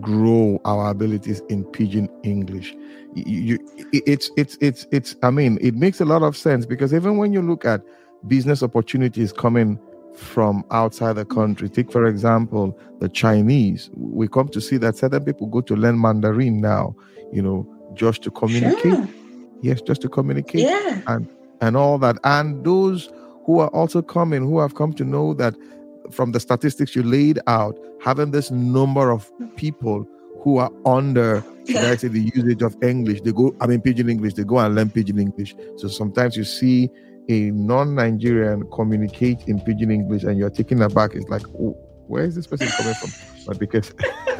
grow 0.00 0.60
our 0.64 0.90
abilities 0.90 1.40
in 1.48 1.64
pidgin 1.64 2.08
english 2.22 2.74
you, 3.14 3.58
you, 3.76 3.90
it's 3.92 4.30
it's 4.36 4.58
it's 4.60 4.86
it's 4.90 5.16
i 5.22 5.30
mean 5.30 5.58
it 5.60 5.74
makes 5.74 6.00
a 6.00 6.04
lot 6.04 6.22
of 6.22 6.36
sense 6.36 6.66
because 6.66 6.92
even 6.92 7.16
when 7.16 7.32
you 7.32 7.40
look 7.40 7.64
at 7.64 7.80
business 8.26 8.62
opportunities 8.62 9.32
coming 9.32 9.78
from 10.14 10.64
outside 10.70 11.14
the 11.14 11.24
country 11.24 11.68
take 11.68 11.90
for 11.90 12.06
example 12.06 12.78
the 13.00 13.08
chinese 13.08 13.90
we 13.94 14.26
come 14.26 14.48
to 14.48 14.60
see 14.60 14.76
that 14.76 14.96
certain 14.96 15.24
people 15.24 15.46
go 15.46 15.60
to 15.60 15.76
learn 15.76 16.00
mandarin 16.00 16.60
now 16.60 16.94
you 17.32 17.40
know 17.40 17.66
just 17.94 18.22
to 18.22 18.30
communicate 18.30 18.82
sure. 18.82 19.08
yes 19.62 19.80
just 19.80 20.02
to 20.02 20.08
communicate 20.08 20.62
yeah. 20.62 21.00
and 21.06 21.28
and 21.60 21.76
all 21.76 21.98
that 21.98 22.18
and 22.24 22.64
those 22.64 23.10
who 23.44 23.60
are 23.60 23.68
also 23.68 24.02
coming 24.02 24.42
who 24.42 24.58
have 24.58 24.74
come 24.74 24.92
to 24.92 25.04
know 25.04 25.32
that 25.34 25.54
from 26.10 26.32
the 26.32 26.40
statistics 26.40 26.94
you 26.94 27.02
laid 27.02 27.38
out, 27.46 27.78
having 28.02 28.30
this 28.30 28.50
number 28.50 29.10
of 29.10 29.30
people 29.56 30.06
who 30.40 30.58
are 30.58 30.70
under, 30.84 31.44
I 31.68 31.96
say, 31.96 32.08
the 32.08 32.30
usage 32.34 32.62
of 32.62 32.76
English, 32.82 33.22
they 33.22 33.32
go, 33.32 33.54
I 33.60 33.66
mean, 33.66 33.80
pidgin 33.80 34.08
English, 34.08 34.34
they 34.34 34.44
go 34.44 34.58
and 34.58 34.74
learn 34.74 34.90
pidgin 34.90 35.18
English. 35.18 35.56
So 35.76 35.88
sometimes 35.88 36.36
you 36.36 36.44
see 36.44 36.90
a 37.28 37.50
non 37.50 37.94
Nigerian 37.94 38.68
communicate 38.70 39.42
in 39.48 39.60
pidgin 39.60 39.90
English 39.90 40.22
and 40.22 40.38
you're 40.38 40.50
taken 40.50 40.82
aback. 40.82 41.14
It's 41.14 41.28
like, 41.28 41.46
oh, 41.48 41.76
where 42.06 42.24
is 42.24 42.34
this 42.36 42.46
person 42.46 42.68
coming 42.68 42.94
from? 42.94 43.35
But 43.46 43.58
because 43.58 43.88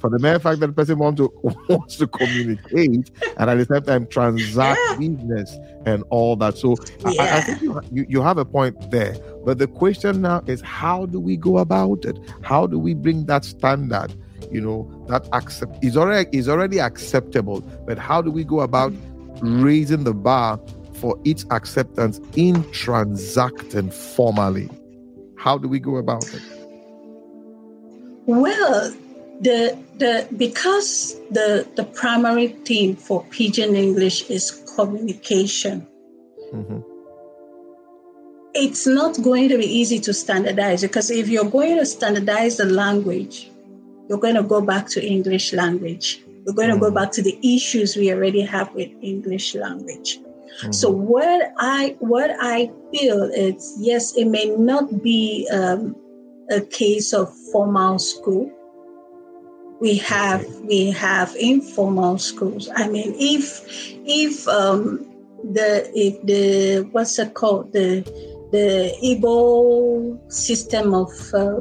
for 0.00 0.10
the 0.10 0.18
mere 0.20 0.38
fact 0.38 0.60
that 0.60 0.68
the 0.68 0.72
person 0.72 0.98
wants 0.98 1.18
to 1.18 1.32
wants 1.68 1.96
to 1.96 2.06
communicate 2.06 3.10
and 3.38 3.50
at 3.50 3.58
the 3.58 3.66
same 3.68 3.82
time 3.82 4.06
transact 4.06 4.80
yeah. 4.90 4.96
business 4.96 5.56
and 5.86 6.04
all 6.10 6.36
that. 6.36 6.58
So 6.58 6.76
yeah. 7.10 7.22
I, 7.22 7.36
I, 7.38 7.40
think 7.40 7.62
you, 7.62 7.80
you, 7.90 8.06
you 8.08 8.22
have 8.22 8.38
a 8.38 8.44
point 8.44 8.90
there. 8.90 9.16
But 9.44 9.58
the 9.58 9.66
question 9.66 10.22
now 10.22 10.42
is 10.46 10.60
how 10.60 11.06
do 11.06 11.18
we 11.18 11.36
go 11.36 11.58
about 11.58 12.04
it? 12.04 12.18
How 12.42 12.66
do 12.66 12.78
we 12.78 12.94
bring 12.94 13.26
that 13.26 13.44
standard? 13.44 14.14
You 14.50 14.60
know, 14.60 15.04
that 15.08 15.28
accept 15.32 15.82
is 15.82 15.96
already 15.96 16.36
is 16.36 16.48
already 16.48 16.78
acceptable, 16.78 17.60
but 17.86 17.98
how 17.98 18.20
do 18.20 18.30
we 18.30 18.44
go 18.44 18.60
about 18.60 18.92
raising 19.40 20.04
the 20.04 20.14
bar 20.14 20.60
for 20.94 21.18
its 21.24 21.46
acceptance 21.50 22.20
in 22.36 22.70
transacting 22.72 23.90
formally? 23.90 24.68
How 25.36 25.58
do 25.58 25.68
we 25.68 25.80
go 25.80 25.96
about 25.96 26.32
it? 26.32 26.42
Well, 28.26 28.92
the 29.40 29.76
the 29.98 30.28
because 30.36 31.16
the 31.30 31.66
the 31.76 31.84
primary 31.84 32.48
theme 32.48 32.96
for 32.96 33.24
pidgin 33.30 33.74
English 33.74 34.30
is 34.30 34.50
communication. 34.76 35.86
Mm-hmm. 36.52 36.80
It's 38.54 38.86
not 38.86 39.20
going 39.22 39.48
to 39.48 39.58
be 39.58 39.64
easy 39.64 39.98
to 40.00 40.12
standardize 40.12 40.82
because 40.82 41.10
if 41.10 41.28
you're 41.28 41.50
going 41.50 41.78
to 41.78 41.86
standardize 41.86 42.58
the 42.58 42.66
language, 42.66 43.50
you're 44.08 44.18
going 44.18 44.34
to 44.34 44.42
go 44.42 44.60
back 44.60 44.88
to 44.88 45.04
English 45.04 45.52
language. 45.52 46.22
We're 46.44 46.52
going 46.52 46.70
to 46.70 46.78
go 46.78 46.86
mm-hmm. 46.86 46.94
back 46.94 47.12
to 47.12 47.22
the 47.22 47.38
issues 47.42 47.96
we 47.96 48.12
already 48.12 48.42
have 48.42 48.74
with 48.74 48.90
English 49.00 49.54
language. 49.54 50.18
Mm-hmm. 50.18 50.72
So 50.72 50.90
what 50.90 51.52
I 51.58 51.96
what 51.98 52.30
I 52.38 52.70
feel 52.92 53.22
is 53.24 53.74
yes, 53.80 54.14
it 54.16 54.26
may 54.26 54.46
not 54.46 55.02
be 55.02 55.48
um, 55.50 55.96
a 56.52 56.60
case 56.60 57.12
of 57.12 57.34
formal 57.50 57.98
school. 57.98 58.50
We 59.80 59.96
have 59.98 60.44
we 60.60 60.90
have 60.92 61.34
informal 61.34 62.18
schools. 62.18 62.68
I 62.74 62.88
mean, 62.88 63.14
if 63.18 63.66
if 64.06 64.46
um, 64.46 65.10
the 65.42 65.90
if 65.94 66.22
the 66.24 66.88
what's 66.92 67.18
it 67.18 67.34
called 67.34 67.72
the 67.72 68.02
the 68.52 68.94
Igbo 69.02 70.30
system 70.32 70.94
of 70.94 71.10
uh, 71.34 71.60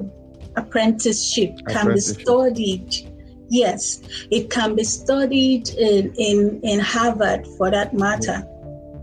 apprenticeship 0.56 1.58
can 1.68 1.94
be 1.94 2.00
studied. 2.00 3.08
Yes, 3.54 4.02
it 4.32 4.50
can 4.50 4.76
be 4.76 4.86
studied 4.86 5.68
in, 5.72 6.14
in, 6.16 6.62
in 6.64 6.80
Harvard 6.80 7.46
for 7.58 7.70
that 7.70 7.94
matter 7.94 8.48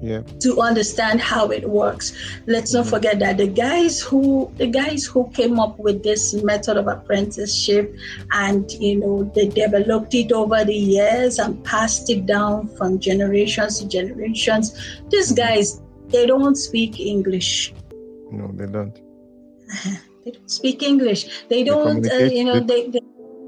yeah. 0.00 0.22
to 0.40 0.60
understand 0.60 1.20
how 1.20 1.48
it 1.50 1.68
works. 1.68 2.12
Let's 2.46 2.72
not 2.72 2.82
mm-hmm. 2.82 2.90
forget 2.90 3.18
that 3.20 3.38
the 3.38 3.46
guys 3.46 4.00
who 4.00 4.52
the 4.56 4.66
guys 4.66 5.04
who 5.04 5.30
came 5.30 5.58
up 5.58 5.78
with 5.78 6.02
this 6.02 6.34
method 6.42 6.76
of 6.76 6.88
apprenticeship 6.88 7.94
and 8.32 8.70
you 8.72 8.98
know 9.00 9.30
they 9.34 9.48
developed 9.48 10.14
it 10.14 10.32
over 10.32 10.64
the 10.64 10.74
years 10.74 11.38
and 11.38 11.62
passed 11.64 12.10
it 12.10 12.26
down 12.26 12.68
from 12.76 12.98
generations 12.98 13.80
to 13.80 13.88
generations. 13.88 14.72
These 15.10 15.32
mm-hmm. 15.32 15.46
guys 15.46 15.82
they 16.08 16.26
don't 16.26 16.56
speak 16.56 17.00
English. 17.00 17.74
No, 18.30 18.50
they 18.54 18.66
don't. 18.66 18.94
they 20.24 20.30
don't 20.30 20.50
speak 20.50 20.82
English. 20.82 21.46
They 21.48 21.64
don't, 21.64 22.02
they 22.02 22.26
uh, 22.26 22.30
you 22.30 22.44
know, 22.44 22.60
they, 22.60 22.88
they, 22.88 23.00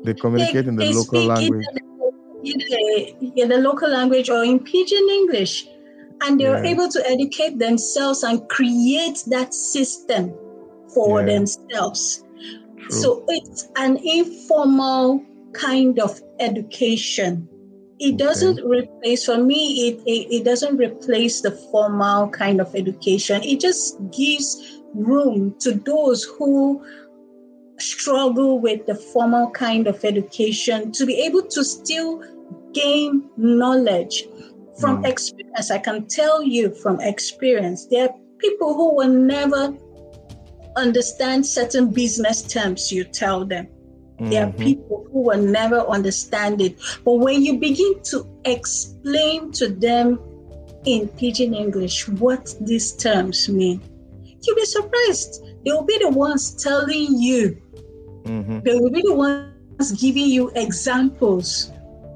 they 0.05 0.15
communicate 0.15 0.67
in 0.67 0.77
the 0.77 0.93
local 0.93 1.25
language. 1.25 1.67
In 2.43 2.57
the, 2.59 3.33
in 3.37 3.49
the 3.49 3.59
local 3.59 3.89
language 3.89 4.31
or 4.31 4.45
in 4.45 4.61
pidgin 4.61 5.07
English 5.11 5.67
and 6.23 6.39
they're 6.39 6.63
yeah. 6.65 6.71
able 6.71 6.89
to 6.89 7.03
educate 7.07 7.59
themselves 7.59 8.23
and 8.23 8.49
create 8.49 9.25
that 9.29 9.55
system 9.55 10.35
for 10.95 11.21
yeah. 11.21 11.27
themselves. 11.27 12.25
True. 12.79 12.91
So 12.91 13.25
it's 13.29 13.69
an 13.77 13.99
informal 14.03 15.25
kind 15.53 15.99
of 15.99 16.21
education. 16.39 17.49
It 17.99 18.15
okay. 18.15 18.17
doesn't 18.17 18.65
replace, 18.65 19.27
for 19.27 19.39
me, 19.39 19.89
it, 19.89 20.01
it, 20.07 20.37
it 20.37 20.45
doesn't 20.45 20.77
replace 20.77 21.43
the 21.43 21.51
formal 21.51 22.31
kind 22.31 22.61
of 22.61 22.75
education. 22.75 23.43
It 23.43 23.61
just 23.61 23.99
gives 24.11 24.81
room 24.95 25.55
to 25.61 25.73
those 25.73 26.25
who 26.25 26.85
struggle 27.79 28.59
with 28.59 28.87
the 28.87 28.95
formal 28.95 29.51
kind 29.51 29.87
of 29.87 30.05
education 30.05 30.93
to 30.93 31.07
be 31.07 31.15
able 31.21 31.43
to 31.43 31.65
still 31.65 32.23
gain 32.73 33.29
knowledge 33.37 34.25
from 34.81 35.03
mm. 35.03 35.09
experience. 35.09 35.71
I 35.71 35.79
can 35.79 36.07
tell 36.07 36.43
you 36.43 36.75
from 36.75 37.01
experience, 37.01 37.87
there 37.87 38.09
are 38.09 38.15
people 38.39 38.75
who 38.75 38.97
will 38.97 39.09
never 39.09 39.75
understand 40.77 41.45
certain 41.45 41.91
business 41.93 42.43
terms 42.43 42.91
you 42.91 43.05
tell 43.05 43.45
them. 43.45 43.67
Mm-hmm. 43.67 44.31
There 44.31 44.45
are 44.45 44.49
mm-hmm. 44.49 44.63
people 44.63 45.07
who 45.13 45.23
will 45.23 45.43
never 45.43 45.81
understand 45.81 46.61
it. 46.61 46.79
But 47.05 47.15
when 47.15 47.43
you 47.43 47.59
begin 47.59 48.03
to 48.05 48.27
explain 48.45 49.53
to 49.53 49.69
them 49.69 50.19
in 50.85 51.09
pidgin 51.09 51.55
English 51.55 52.09
what 52.09 52.55
these 52.61 52.93
terms 52.93 53.49
mean, 53.49 53.81
you'll 54.43 54.57
be 54.57 54.65
surprised. 54.65 55.43
They 55.65 55.73
will 55.73 55.85
be 55.85 55.99
the 55.99 56.11
ones 56.11 56.55
telling 56.63 57.21
you, 57.21 57.61
mm-hmm. 58.25 58.61
they 58.61 58.75
will 58.75 58.91
be 58.91 59.03
the 59.03 59.15
ones 59.15 59.93
giving 59.93 60.27
you 60.27 60.51
examples 60.55 61.71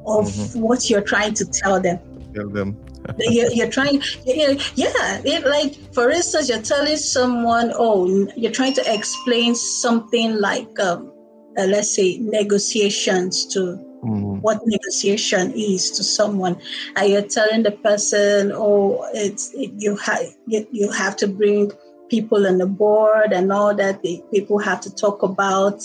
of 0.07 0.27
mm-hmm. 0.27 0.61
what 0.61 0.88
you're 0.90 1.03
trying 1.03 1.35
to 1.35 1.46
tell 1.46 1.81
them. 1.81 1.98
Tell 2.35 2.49
them. 2.49 2.77
you're, 3.18 3.51
you're, 3.53 3.70
trying, 3.70 4.03
yeah, 4.25 5.20
it, 5.25 5.47
like 5.47 5.75
for 5.94 6.11
instance, 6.11 6.49
you're 6.49 6.62
telling 6.62 6.97
someone, 6.97 7.73
oh, 7.77 8.29
you're 8.37 8.53
trying 8.53 8.73
to 8.75 8.92
explain 8.92 9.55
something 9.55 10.40
like, 10.40 10.79
um, 10.81 11.12
uh, 11.59 11.64
let's 11.66 11.94
say, 11.94 12.18
negotiations 12.18 13.47
to 13.47 13.61
mm-hmm. 14.05 14.40
what 14.40 14.61
negotiation 14.64 15.53
is 15.55 15.90
to 15.92 16.03
someone, 16.03 16.61
and 16.97 17.11
you're 17.11 17.23
telling 17.23 17.62
the 17.62 17.70
person, 17.70 18.51
oh, 18.53 19.07
it's 19.14 19.53
it, 19.55 19.70
you 19.77 19.97
have 19.97 20.23
you, 20.47 20.66
you 20.73 20.90
have 20.90 21.16
to 21.16 21.29
bring 21.29 21.70
people 22.11 22.47
on 22.47 22.59
the 22.59 22.66
board 22.66 23.33
and 23.33 23.53
all 23.53 23.75
that. 23.75 24.03
The 24.03 24.23
people 24.33 24.59
have 24.59 24.81
to 24.81 24.94
talk 24.94 25.23
about 25.23 25.83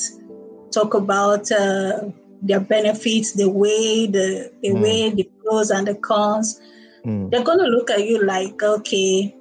talk 0.71 0.93
about 0.93 1.51
uh, 1.51 2.09
their 2.41 2.59
benefits, 2.59 3.33
the 3.33 3.49
way 3.49 4.07
the 4.07 4.51
the 4.61 4.69
mm. 4.69 4.81
way 4.81 5.09
the 5.09 5.29
pros 5.43 5.71
and 5.71 5.87
the 5.87 5.95
cons. 5.95 6.59
Mm. 7.05 7.31
They're 7.31 7.43
going 7.43 7.59
to 7.59 7.65
look 7.65 7.89
at 7.89 8.05
you 8.05 8.23
like, 8.23 8.61
okay, 8.61 9.35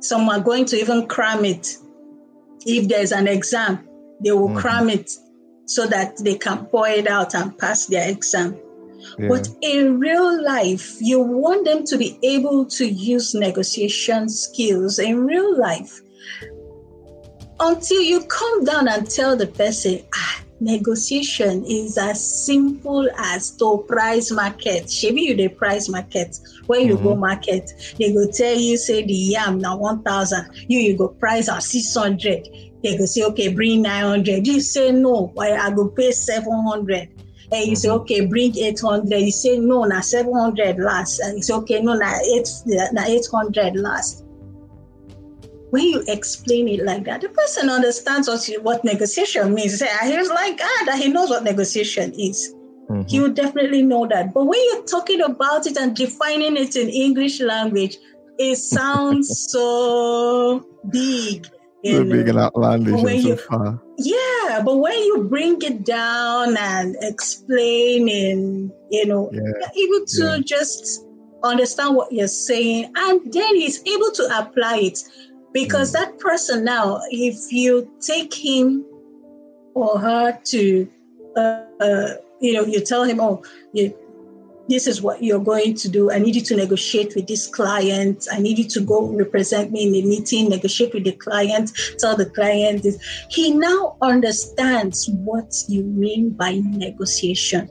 some 0.00 0.28
are 0.28 0.40
going 0.40 0.64
to 0.66 0.76
even 0.76 1.06
cram 1.06 1.44
it. 1.44 1.76
If 2.66 2.88
there's 2.88 3.12
an 3.12 3.28
exam, 3.28 3.86
they 4.22 4.32
will 4.32 4.48
mm. 4.48 4.58
cram 4.58 4.88
it 4.88 5.10
so 5.66 5.86
that 5.86 6.16
they 6.18 6.36
can 6.36 6.66
pour 6.66 6.88
it 6.88 7.06
out 7.06 7.34
and 7.34 7.56
pass 7.58 7.86
their 7.86 8.08
exam. 8.10 8.58
Yeah. 9.18 9.28
But 9.28 9.48
in 9.60 9.98
real 9.98 10.42
life, 10.42 10.96
you 11.00 11.20
want 11.20 11.64
them 11.64 11.84
to 11.84 11.98
be 11.98 12.18
able 12.22 12.66
to 12.66 12.86
use 12.86 13.34
negotiation 13.34 14.28
skills 14.28 14.98
in 14.98 15.26
real 15.26 15.58
life 15.58 16.00
until 17.60 18.02
you 18.02 18.24
come 18.24 18.64
down 18.64 18.88
and 18.88 19.08
tell 19.08 19.36
the 19.36 19.46
person, 19.46 20.00
ah, 20.14 20.40
negotiation 20.60 21.64
is 21.64 21.98
as 21.98 22.46
simple 22.46 23.08
as 23.18 23.50
to 23.56 23.84
price 23.88 24.30
market. 24.30 24.92
Maybe 25.02 25.22
you 25.22 25.36
the 25.36 25.48
price 25.48 25.88
market. 25.88 26.38
When 26.66 26.86
you 26.86 26.94
mm-hmm. 26.94 27.04
go 27.04 27.14
market, 27.16 27.70
they 27.98 28.12
go 28.12 28.30
tell 28.30 28.54
you, 28.54 28.76
say 28.76 29.04
the 29.04 29.12
yam 29.12 29.58
now 29.58 29.76
1,000. 29.76 30.66
You, 30.68 30.78
you 30.78 30.96
go 30.96 31.08
price 31.08 31.48
at 31.48 31.62
600. 31.62 32.48
They 32.82 32.96
go 32.96 33.06
say, 33.06 33.22
okay, 33.24 33.52
bring 33.52 33.82
900. 33.82 34.46
You 34.46 34.60
say, 34.60 34.92
no, 34.92 35.30
why 35.34 35.52
I 35.52 35.70
go 35.70 35.88
pay 35.88 36.12
700. 36.12 37.08
And 37.52 37.66
you 37.66 37.76
say, 37.76 37.88
mm-hmm. 37.88 38.00
okay, 38.02 38.26
bring 38.26 38.56
800. 38.56 39.10
You 39.18 39.30
say, 39.30 39.58
no, 39.58 39.84
now 39.84 40.00
700 40.00 40.78
last. 40.78 41.20
And 41.20 41.36
you 41.36 41.42
say, 41.42 41.54
okay, 41.54 41.80
no, 41.80 41.94
now 41.94 42.14
8, 42.14 42.48
now 42.92 43.04
800 43.04 43.76
last 43.76 44.23
when 45.74 45.88
you 45.88 46.04
explain 46.06 46.68
it 46.68 46.84
like 46.84 47.02
that, 47.02 47.20
the 47.20 47.28
person 47.30 47.68
understands 47.68 48.28
what, 48.28 48.48
what 48.62 48.84
negotiation 48.84 49.52
means. 49.52 49.80
He's 49.80 50.30
like, 50.30 50.60
ah, 50.62 50.96
he 50.96 51.08
knows 51.08 51.30
what 51.30 51.42
negotiation 51.42 52.12
is. 52.12 52.54
Mm-hmm. 52.88 53.08
He 53.08 53.18
would 53.18 53.34
definitely 53.34 53.82
know 53.82 54.06
that. 54.06 54.32
But 54.32 54.44
when 54.44 54.60
you're 54.66 54.84
talking 54.84 55.20
about 55.20 55.66
it 55.66 55.76
and 55.76 55.96
defining 55.96 56.56
it 56.56 56.76
in 56.76 56.88
English 56.90 57.40
language, 57.40 57.96
it 58.38 58.54
sounds 58.76 59.48
so 59.50 60.64
big. 60.90 61.48
So 61.84 62.04
big 62.04 62.28
and 62.28 62.38
outlandish 62.38 62.94
and 62.94 63.22
so 63.22 63.36
far. 63.36 63.82
Yeah, 63.98 64.62
but 64.64 64.76
when 64.76 64.96
you 64.96 65.26
bring 65.28 65.60
it 65.60 65.84
down 65.84 66.56
and 66.56 66.94
explain 67.00 68.08
and 68.08 68.70
you 68.92 69.06
know, 69.06 69.28
yeah. 69.32 69.40
able 69.40 70.06
to 70.06 70.36
yeah. 70.36 70.38
just 70.38 71.04
understand 71.42 71.96
what 71.96 72.12
you're 72.12 72.28
saying, 72.28 72.92
and 72.94 73.32
then 73.32 73.56
he's 73.56 73.84
able 73.88 74.12
to 74.12 74.38
apply 74.38 74.76
it. 74.78 74.98
Because 75.54 75.90
mm. 75.90 75.94
that 75.94 76.18
person 76.18 76.64
now, 76.64 77.00
if 77.10 77.50
you 77.50 77.90
take 78.00 78.34
him 78.34 78.84
or 79.72 79.98
her 79.98 80.38
to, 80.44 80.88
uh, 81.36 81.62
uh, 81.80 82.08
you 82.40 82.52
know, 82.52 82.64
you 82.64 82.80
tell 82.80 83.04
him, 83.04 83.20
oh, 83.20 83.42
you, 83.72 83.96
this 84.68 84.86
is 84.86 85.00
what 85.02 85.22
you're 85.22 85.44
going 85.44 85.74
to 85.74 85.88
do. 85.88 86.10
I 86.10 86.18
need 86.18 86.34
you 86.36 86.42
to 86.42 86.56
negotiate 86.56 87.14
with 87.14 87.26
this 87.26 87.46
client. 87.46 88.26
I 88.32 88.40
need 88.40 88.58
you 88.58 88.64
to 88.64 88.80
go 88.80 89.06
represent 89.08 89.72
me 89.72 89.86
in 89.86 89.92
the 89.92 90.02
meeting, 90.02 90.48
negotiate 90.48 90.94
with 90.94 91.04
the 91.04 91.12
client, 91.12 91.72
tell 91.98 92.16
the 92.16 92.26
client 92.26 92.82
this. 92.82 92.98
He 93.30 93.54
now 93.54 93.96
understands 94.00 95.08
what 95.10 95.54
you 95.68 95.84
mean 95.84 96.30
by 96.30 96.60
negotiation. 96.64 97.68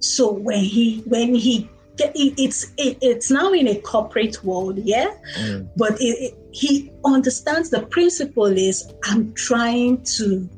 So 0.00 0.32
when 0.32 0.64
he 0.64 1.02
when 1.06 1.34
he 1.34 1.68
it's 1.98 2.72
it, 2.76 2.98
it's 3.00 3.30
now 3.30 3.52
in 3.52 3.68
a 3.68 3.80
corporate 3.80 4.42
world, 4.44 4.78
yeah. 4.78 5.10
Mm. 5.38 5.68
But 5.76 5.96
it, 6.00 6.34
he 6.52 6.90
understands 7.04 7.70
the 7.70 7.82
principle 7.86 8.46
is 8.46 8.92
I'm 9.04 9.32
trying 9.34 10.02
to 10.16 10.48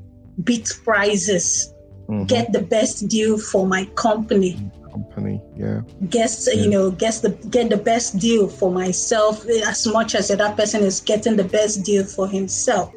beat 0.43 0.73
prices, 0.85 1.73
mm-hmm. 2.09 2.25
get 2.25 2.53
the 2.53 2.63
best 2.63 3.09
deal 3.09 3.39
for 3.39 3.67
my 3.67 3.85
company. 3.97 4.59
Company, 4.91 5.43
yeah. 5.57 5.81
Guess 6.09 6.49
yeah. 6.53 6.63
you 6.63 6.71
know, 6.71 6.91
guess 6.91 7.21
the 7.21 7.31
get 7.51 7.71
the 7.71 7.77
best 7.77 8.19
deal 8.19 8.49
for 8.49 8.71
myself 8.71 9.45
as 9.49 9.87
much 9.87 10.15
as 10.15 10.29
that 10.29 10.57
person 10.57 10.83
is 10.83 11.01
getting 11.01 11.37
the 11.37 11.45
best 11.45 11.83
deal 11.85 12.05
for 12.05 12.29
himself. 12.29 12.93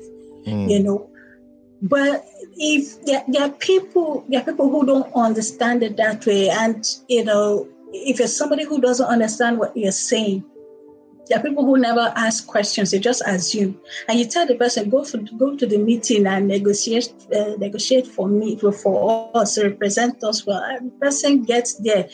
Mm. 0.46 0.70
You 0.70 0.84
know, 0.84 1.10
but 1.82 2.26
if 2.56 3.04
there, 3.06 3.24
there 3.28 3.44
are 3.44 3.52
people, 3.52 4.26
there 4.30 4.42
are 4.42 4.44
people 4.44 4.70
who 4.70 4.86
don't 4.86 5.12
understand 5.14 5.84
it 5.84 5.98
that 5.98 6.26
way, 6.26 6.50
and 6.50 6.84
you 7.08 7.24
know, 7.24 7.68
if 7.94 8.20
you're 8.20 8.28
somebody 8.28 8.64
who 8.64 8.82
doesn't 8.82 9.06
understand 9.06 9.60
what 9.60 9.76
you're 9.76 9.92
saying, 9.92 10.44
there 11.28 11.40
are 11.40 11.44
people 11.44 11.66
who 11.66 11.78
never 11.78 12.14
ask 12.16 12.48
questions; 12.48 12.92
they 12.92 13.00
just 13.00 13.22
assume. 13.26 13.80
And 14.08 14.18
you 14.18 14.26
tell 14.26 14.48
the 14.48 14.56
person, 14.56 14.90
"Go 14.90 15.04
for 15.04 15.18
go 15.38 15.56
to 15.56 15.66
the 15.66 15.78
meeting 15.78 16.26
and 16.26 16.48
negotiate 16.48 17.14
uh, 17.36 17.56
negotiate 17.58 18.08
for 18.08 18.28
me 18.28 18.58
for, 18.58 18.72
for 18.72 19.30
us, 19.34 19.62
represent 19.62 20.24
us." 20.24 20.46
Well, 20.46 20.62
the 20.82 20.92
person 21.02 21.44
gets 21.44 21.76
there, 21.76 22.10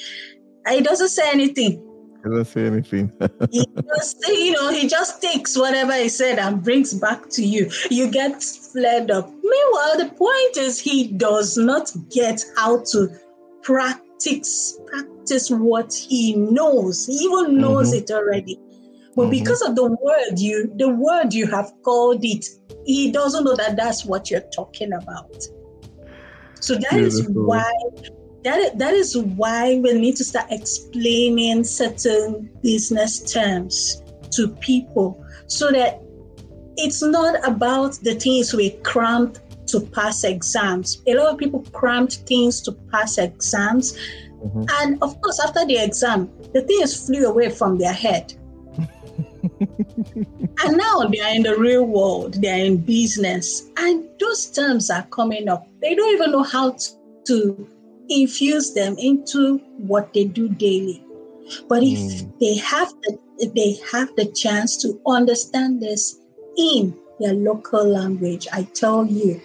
he 0.69 0.81
doesn't 0.81 1.09
say 1.09 1.29
anything. 1.31 1.83
He 2.23 2.29
doesn't 2.29 2.45
say 2.45 2.65
anything. 2.65 3.12
he 3.51 3.65
just, 3.95 4.17
you 4.27 4.53
know, 4.53 4.69
he 4.69 4.88
just 4.88 5.21
takes 5.21 5.57
whatever 5.57 5.93
he 5.93 6.09
said 6.09 6.39
and 6.39 6.63
brings 6.63 6.93
back 6.93 7.29
to 7.31 7.45
you. 7.45 7.69
You 7.91 8.09
get 8.09 8.41
flared 8.41 9.12
up. 9.12 9.29
Meanwhile, 9.29 9.97
the 9.97 10.12
point 10.15 10.57
is 10.57 10.79
he 10.79 11.07
does 11.07 11.57
not 11.57 11.91
get 12.09 12.43
how 12.55 12.83
to 12.93 13.09
practice 13.62 14.03
practice 14.23 14.79
what 15.49 15.93
he 15.93 16.36
knows. 16.36 17.05
He 17.05 17.13
even 17.13 17.57
knows 17.57 17.93
mm-hmm. 17.93 18.03
it 18.03 18.12
already. 18.12 18.59
But 19.15 19.23
mm-hmm. 19.23 19.31
because 19.31 19.62
of 19.62 19.75
the 19.75 19.86
word 19.86 20.39
you, 20.39 20.73
the 20.77 20.89
word 20.89 21.33
you 21.33 21.47
have 21.47 21.71
called 21.83 22.23
it, 22.23 22.45
he 22.86 23.12
doesn't 23.12 23.43
know 23.43 23.55
that 23.55 23.75
that's 23.75 24.05
what 24.05 24.29
you're 24.29 24.41
talking 24.53 24.93
about. 24.93 25.36
So 26.59 26.75
that 26.75 26.91
Beautiful. 26.91 27.07
is 27.19 27.27
why 27.29 27.71
that, 28.43 28.77
that 28.77 28.93
is 28.93 29.17
why 29.17 29.79
we 29.79 29.93
need 29.93 30.15
to 30.17 30.23
start 30.23 30.47
explaining 30.49 31.63
certain 31.63 32.49
business 32.62 33.31
terms 33.31 34.01
to 34.31 34.49
people 34.59 35.23
so 35.47 35.71
that 35.71 36.01
it's 36.75 37.01
not 37.01 37.36
about 37.47 37.93
the 38.03 38.15
things 38.15 38.53
we 38.53 38.71
cramped 38.83 39.39
to 39.67 39.79
pass 39.79 40.23
exams. 40.23 41.01
A 41.07 41.15
lot 41.15 41.33
of 41.33 41.38
people 41.38 41.63
cramped 41.71 42.15
things 42.27 42.62
to 42.62 42.71
pass 42.91 43.17
exams. 43.17 43.98
Mm-hmm. 44.44 44.63
And 44.81 45.02
of 45.02 45.19
course, 45.21 45.39
after 45.39 45.65
the 45.65 45.77
exam, 45.77 46.29
the 46.54 46.62
things 46.62 47.06
flew 47.06 47.25
away 47.27 47.50
from 47.50 47.77
their 47.77 47.94
head 47.94 48.33
and 49.60 50.77
now 50.77 51.02
they 51.12 51.19
are 51.19 51.35
in 51.35 51.44
the 51.44 51.56
real 51.58 51.85
world, 51.85 52.41
they 52.41 52.50
are 52.50 52.65
in 52.65 52.77
business, 52.77 53.69
and 53.77 54.08
those 54.19 54.50
terms 54.50 54.89
are 54.89 55.04
coming 55.08 55.50
up. 55.50 55.67
They 55.81 55.96
don't 55.96 56.13
even 56.13 56.31
know 56.31 56.44
how 56.44 56.77
to 57.27 57.69
infuse 58.10 58.73
them 58.73 58.96
into 58.98 59.58
what 59.77 60.13
they 60.13 60.25
do 60.25 60.50
daily. 60.50 61.04
But 61.67 61.83
if 61.83 62.00
mm. 62.00 62.39
they 62.39 62.56
have 62.58 62.89
the 63.02 63.17
if 63.39 63.54
they 63.54 63.77
have 63.91 64.15
the 64.15 64.31
chance 64.31 64.77
to 64.83 65.00
understand 65.08 65.81
this 65.81 66.19
in 66.58 66.96
their 67.19 67.33
local 67.33 67.85
language, 67.85 68.48
I 68.54 68.63
tell 68.73 69.06
you, 69.06 69.41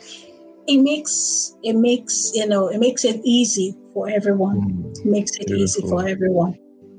it 0.67 0.79
makes 0.79 1.57
it 1.63 1.75
makes 1.75 2.31
you 2.35 2.47
know 2.47 2.69
it 2.69 2.79
makes 2.79 3.05
it 3.05 3.21
easy 3.25 3.77
for 3.99 4.09
everyone. 4.09 4.61
Mm. 4.61 5.05
Makes 5.05 5.33
it 5.33 5.49
Beautiful. 5.49 5.65
easy 5.65 5.81
for 5.89 6.09
everyone. 6.09 6.57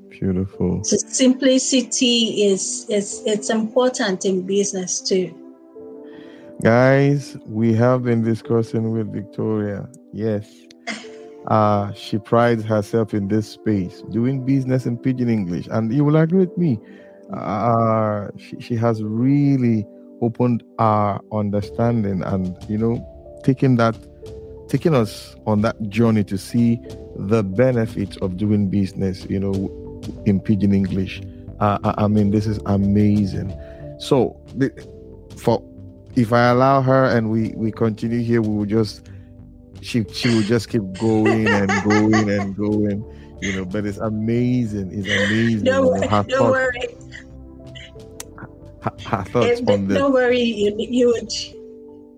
Beautiful. 0.09 0.83
So 0.83 0.97
simplicity 0.97 2.43
is 2.51 2.85
is 2.89 3.23
it's 3.25 3.49
important 3.49 4.25
in 4.25 4.45
business 4.45 4.99
too. 4.99 5.27
Guys, 6.61 7.37
we 7.45 7.73
have 7.73 8.03
been 8.03 8.21
discussing 8.21 8.91
with 8.91 9.13
Victoria. 9.13 9.87
Yes. 10.13 10.45
Uh, 11.47 11.91
she 11.93 12.19
prides 12.19 12.63
herself 12.63 13.13
in 13.13 13.27
this 13.29 13.47
space, 13.47 14.03
doing 14.11 14.45
business 14.45 14.85
in 14.85 14.97
pidgin 14.97 15.29
English. 15.29 15.67
And 15.71 15.91
you 15.91 16.03
will 16.03 16.17
agree 16.17 16.41
with 16.45 16.55
me. 16.57 16.77
Uh, 17.33 18.27
she, 18.37 18.59
she 18.59 18.75
has 18.75 19.01
really 19.01 19.87
opened 20.21 20.61
our 20.77 21.21
understanding 21.31 22.21
and, 22.23 22.55
you 22.67 22.77
know, 22.77 22.93
taking 23.43 23.77
that, 23.77 23.95
taking 24.69 24.93
us 24.93 25.35
on 25.45 25.61
that 25.61 25.89
journey 25.89 26.23
to 26.23 26.37
see 26.37 26.79
the 27.15 27.43
benefits 27.43 28.15
of 28.17 28.37
doing 28.37 28.69
business, 28.69 29.25
you 29.29 29.39
know, 29.39 30.01
in 30.25 30.39
pidgin 30.39 30.73
English. 30.73 31.21
Uh, 31.59 31.93
I 31.97 32.07
mean, 32.07 32.31
this 32.31 32.47
is 32.47 32.59
amazing. 32.67 33.53
So, 33.99 34.39
for 35.35 35.61
if 36.15 36.31
I 36.31 36.47
allow 36.49 36.81
her 36.81 37.05
and 37.05 37.29
we 37.29 37.49
we 37.55 37.71
continue 37.71 38.21
here, 38.21 38.41
we 38.41 38.49
will 38.49 38.65
just 38.65 39.09
she 39.81 40.05
she 40.13 40.33
will 40.33 40.43
just 40.43 40.69
keep 40.69 40.83
going 40.99 41.47
and 41.47 41.69
going 41.83 42.29
and 42.29 42.55
going, 42.55 43.03
you 43.41 43.55
know. 43.55 43.65
But 43.65 43.85
it's 43.85 43.97
amazing. 43.97 44.91
It's 44.93 45.07
amazing. 45.07 45.63
Don't, 45.65 46.01
her 46.03 46.23
don't 46.23 46.29
thoughts, 46.29 46.51
worry. 46.51 46.95
Her, 48.81 48.91
her 49.09 49.23
thoughts 49.25 49.61
on 49.67 49.87
this. 49.87 49.97
Don't 49.97 50.13
worry. 50.13 50.41
You, 50.41 50.75
you 50.77 51.07
would 51.07 51.29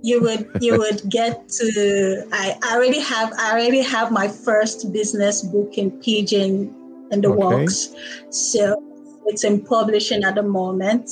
you 0.03 0.21
would 0.21 0.49
you 0.61 0.77
would 0.77 1.01
get 1.09 1.47
to 1.49 2.27
I 2.31 2.57
already 2.73 2.99
have 2.99 3.33
I 3.37 3.51
already 3.51 3.81
have 3.81 4.11
my 4.11 4.27
first 4.27 4.91
business 4.91 5.41
book 5.41 5.77
in 5.77 5.91
Pidgin 5.91 6.73
in 7.11 7.21
the 7.21 7.29
okay. 7.29 7.37
works. 7.37 7.93
So 8.29 8.81
it's 9.27 9.43
in 9.43 9.63
publishing 9.63 10.23
at 10.23 10.35
the 10.35 10.43
moment. 10.43 11.09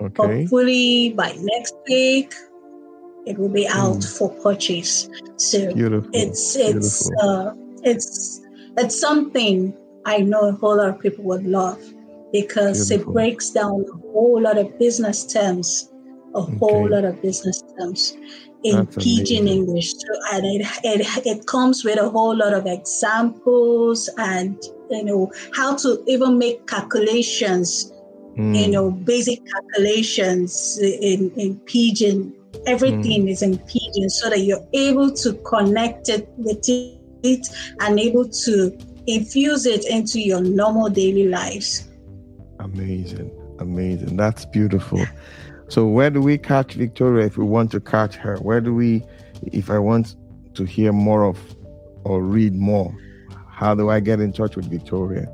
Okay. 0.00 0.42
Hopefully 0.42 1.12
by 1.12 1.36
next 1.38 1.74
week 1.88 2.34
it 3.26 3.38
will 3.38 3.50
be 3.50 3.68
out 3.68 3.98
mm. 3.98 4.18
for 4.18 4.30
purchase. 4.42 5.08
So 5.36 5.74
Beautiful. 5.74 6.10
it's 6.12 6.56
it's 6.56 7.08
Beautiful. 7.08 7.30
uh 7.30 7.54
it's 7.82 8.40
it's 8.78 8.98
something 8.98 9.74
I 10.06 10.18
know 10.18 10.48
a 10.48 10.52
whole 10.52 10.78
lot 10.78 10.88
of 10.88 11.00
people 11.00 11.24
would 11.24 11.44
love 11.44 11.80
because 12.32 12.88
Beautiful. 12.88 13.12
it 13.12 13.14
breaks 13.14 13.50
down 13.50 13.84
a 13.92 13.96
whole 14.12 14.40
lot 14.40 14.58
of 14.58 14.78
business 14.78 15.30
terms, 15.30 15.91
a 16.34 16.38
okay. 16.38 16.56
whole 16.56 16.88
lot 16.88 17.04
of 17.04 17.20
business 17.22 17.62
terms 17.78 18.16
in 18.64 18.76
That's 18.76 18.96
pidgin 18.96 19.42
amazing. 19.42 19.48
English. 19.48 19.92
So, 19.92 20.08
and 20.32 20.46
it, 20.46 20.66
it 20.84 21.26
it 21.26 21.46
comes 21.46 21.84
with 21.84 21.98
a 21.98 22.08
whole 22.08 22.36
lot 22.36 22.54
of 22.54 22.66
examples 22.66 24.08
and 24.18 24.56
you 24.90 25.04
know 25.04 25.32
how 25.54 25.74
to 25.76 26.02
even 26.06 26.38
make 26.38 26.66
calculations 26.66 27.92
mm. 28.36 28.60
you 28.60 28.68
know 28.68 28.90
basic 28.90 29.40
calculations 29.46 30.78
in 30.80 31.32
in 31.36 31.58
pidgin 31.60 32.32
everything 32.66 33.26
mm. 33.26 33.30
is 33.30 33.42
in 33.42 33.58
pidgin 33.58 34.08
so 34.10 34.30
that 34.30 34.40
you're 34.40 34.66
able 34.72 35.10
to 35.10 35.32
connect 35.44 36.08
it 36.08 36.28
with 36.36 36.62
it 36.68 37.46
and 37.80 37.98
able 37.98 38.28
to 38.28 38.76
infuse 39.06 39.66
it 39.66 39.84
into 39.86 40.20
your 40.20 40.40
normal 40.40 40.88
daily 40.88 41.28
lives 41.28 41.88
amazing 42.60 43.30
amazing 43.62 44.16
that's 44.16 44.44
beautiful 44.46 45.04
so 45.68 45.86
where 45.86 46.10
do 46.10 46.20
we 46.20 46.36
catch 46.36 46.74
victoria 46.74 47.24
if 47.26 47.36
we 47.36 47.44
want 47.44 47.70
to 47.70 47.80
catch 47.80 48.14
her 48.14 48.36
where 48.38 48.60
do 48.60 48.74
we 48.74 49.02
if 49.52 49.70
i 49.70 49.78
want 49.78 50.16
to 50.54 50.64
hear 50.64 50.92
more 50.92 51.24
of 51.24 51.38
or 52.04 52.22
read 52.22 52.54
more 52.54 52.94
how 53.62 53.76
do 53.76 53.90
I 53.90 54.00
get 54.00 54.18
in 54.18 54.32
touch 54.32 54.56
with 54.56 54.68
Victoria? 54.68 55.28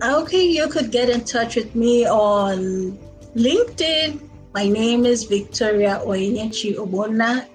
Okay, 0.00 0.46
you 0.46 0.68
could 0.68 0.92
get 0.92 1.10
in 1.10 1.24
touch 1.24 1.56
with 1.56 1.74
me 1.74 2.06
on 2.06 2.96
LinkedIn. 3.34 4.20
My 4.54 4.68
name 4.68 5.04
is 5.04 5.24
Victoria 5.24 6.00
Oyenyechi 6.04 6.76
Obona. 6.76 7.48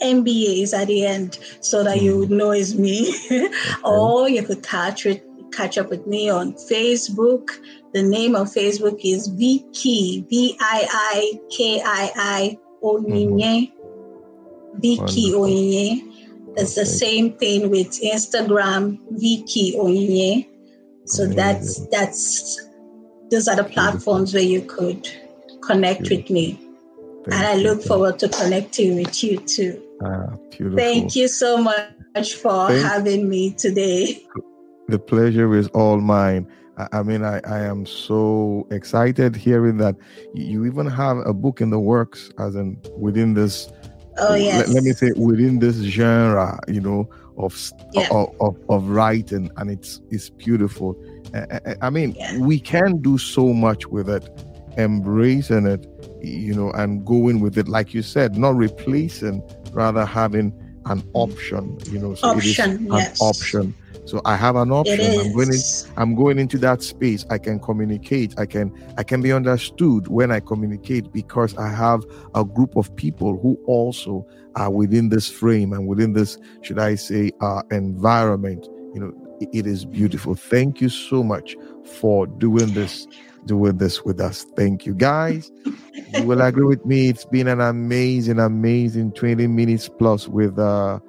MBA 0.00 0.62
is 0.62 0.72
at 0.72 0.86
the 0.86 1.04
end 1.04 1.38
so 1.60 1.84
that 1.84 1.98
mm. 1.98 2.02
you 2.02 2.18
would 2.18 2.30
know 2.30 2.50
it's 2.50 2.74
me. 2.74 3.14
okay. 3.30 3.48
or 3.84 4.30
you 4.30 4.42
could 4.42 4.62
catch 4.62 5.06
catch 5.52 5.76
up 5.76 5.90
with 5.90 6.06
me 6.06 6.30
on 6.30 6.54
Facebook. 6.54 7.50
The 7.96 8.02
name 8.02 8.36
of 8.36 8.48
Facebook 8.48 9.00
is 9.02 9.30
Viki, 9.30 10.28
V 10.28 10.54
I 10.60 10.86
I 10.92 11.40
K 11.48 11.80
I 11.82 12.12
I 12.14 12.58
Onyinye. 12.82 13.72
Mm-hmm. 13.72 14.80
Vicky 14.82 15.32
Onyinye. 15.32 16.02
It's 16.58 16.74
the 16.74 16.84
same 16.84 17.32
thing 17.38 17.70
with 17.70 17.98
Instagram, 18.02 18.98
Viki 19.14 19.76
Onye. 19.76 20.46
So 21.06 21.22
Amazing. 21.22 21.36
that's 21.36 21.86
that's 21.86 22.68
those 23.30 23.48
are 23.48 23.56
the 23.56 23.64
platforms 23.64 24.34
where 24.34 24.42
you 24.42 24.60
could 24.60 25.08
connect 25.62 26.10
with 26.10 26.28
me. 26.28 26.60
Thank 27.24 27.32
and 27.32 27.46
I 27.46 27.54
look 27.54 27.78
you. 27.78 27.88
forward 27.88 28.18
to 28.18 28.28
connecting 28.28 28.96
with 28.96 29.24
you 29.24 29.38
too. 29.38 29.82
Ah. 30.04 30.34
Thank 30.76 31.16
you 31.16 31.28
so 31.28 31.56
much 31.56 32.34
for 32.34 32.68
Thank 32.68 32.82
having 32.84 33.26
me 33.26 33.52
today. 33.54 34.22
The 34.88 34.98
pleasure 34.98 35.54
is 35.54 35.68
all 35.68 35.98
mine. 35.98 36.46
I 36.92 37.02
mean, 37.02 37.24
I, 37.24 37.40
I 37.46 37.60
am 37.60 37.86
so 37.86 38.66
excited 38.70 39.34
hearing 39.34 39.78
that 39.78 39.96
you 40.34 40.66
even 40.66 40.86
have 40.86 41.18
a 41.18 41.32
book 41.32 41.60
in 41.60 41.70
the 41.70 41.80
works, 41.80 42.30
as 42.38 42.54
in 42.54 42.78
within 42.98 43.32
this 43.32 43.70
oh, 44.18 44.34
yes. 44.34 44.68
let, 44.68 44.74
let, 44.74 44.84
me 44.84 44.92
say 44.92 45.12
within 45.16 45.58
this 45.58 45.76
genre 45.76 46.58
you 46.68 46.80
know 46.80 47.08
of 47.38 47.72
yeah. 47.92 48.08
of, 48.10 48.34
of, 48.40 48.56
of, 48.68 48.88
writing 48.88 49.50
and 49.56 49.70
it's 49.70 50.00
it's 50.10 50.30
beautiful 50.30 50.96
i 51.82 51.90
mean 51.90 52.14
yeah. 52.16 52.38
we 52.38 52.58
can 52.58 53.00
do 53.02 53.18
so 53.18 53.52
much 53.52 53.86
with 53.86 54.08
it 54.08 54.28
embracing 54.78 55.66
it 55.66 55.86
you 56.22 56.54
know 56.54 56.70
and 56.72 57.04
going 57.04 57.40
with 57.40 57.58
it 57.58 57.68
like 57.68 57.92
you 57.92 58.02
said 58.02 58.36
not 58.36 58.54
replacing 58.54 59.42
rather 59.72 60.04
having 60.04 60.52
an 60.86 61.02
option 61.14 61.76
you 61.90 61.98
know 61.98 62.14
so 62.14 62.28
option, 62.28 62.72
it 62.72 62.80
is 62.80 62.92
yes. 62.92 63.20
an 63.20 63.26
option 63.26 63.74
so 64.06 64.22
I 64.24 64.36
have 64.36 64.54
an 64.54 64.70
option. 64.70 65.00
I'm 65.18 65.32
going 65.32 65.52
in, 65.52 65.60
I'm 65.96 66.14
going 66.14 66.38
into 66.38 66.58
that 66.58 66.80
space. 66.82 67.26
I 67.28 67.38
can 67.38 67.58
communicate. 67.58 68.38
I 68.38 68.46
can 68.46 68.72
I 68.96 69.02
can 69.02 69.20
be 69.20 69.32
understood 69.32 70.06
when 70.06 70.30
I 70.30 70.38
communicate 70.38 71.12
because 71.12 71.56
I 71.56 71.68
have 71.68 72.04
a 72.34 72.44
group 72.44 72.76
of 72.76 72.94
people 72.94 73.36
who 73.38 73.58
also 73.66 74.24
are 74.54 74.70
within 74.70 75.08
this 75.08 75.28
frame 75.28 75.72
and 75.72 75.88
within 75.88 76.12
this, 76.12 76.38
should 76.62 76.78
I 76.78 76.94
say, 76.94 77.32
uh, 77.40 77.62
environment. 77.72 78.66
You 78.94 79.00
know, 79.00 79.36
it, 79.40 79.48
it 79.52 79.66
is 79.66 79.84
beautiful. 79.84 80.36
Thank 80.36 80.80
you 80.80 80.88
so 80.88 81.24
much 81.24 81.56
for 81.84 82.28
doing 82.28 82.74
this, 82.74 83.08
doing 83.44 83.76
this 83.78 84.04
with 84.04 84.20
us. 84.20 84.46
Thank 84.56 84.86
you, 84.86 84.94
guys. 84.94 85.50
you 85.64 86.22
will 86.22 86.42
agree 86.42 86.64
with 86.64 86.86
me. 86.86 87.08
It's 87.08 87.24
been 87.24 87.48
an 87.48 87.60
amazing, 87.60 88.38
amazing 88.38 89.12
20 89.12 89.48
minutes 89.48 89.88
plus 89.88 90.28
with 90.28 90.58
uh 90.60 91.00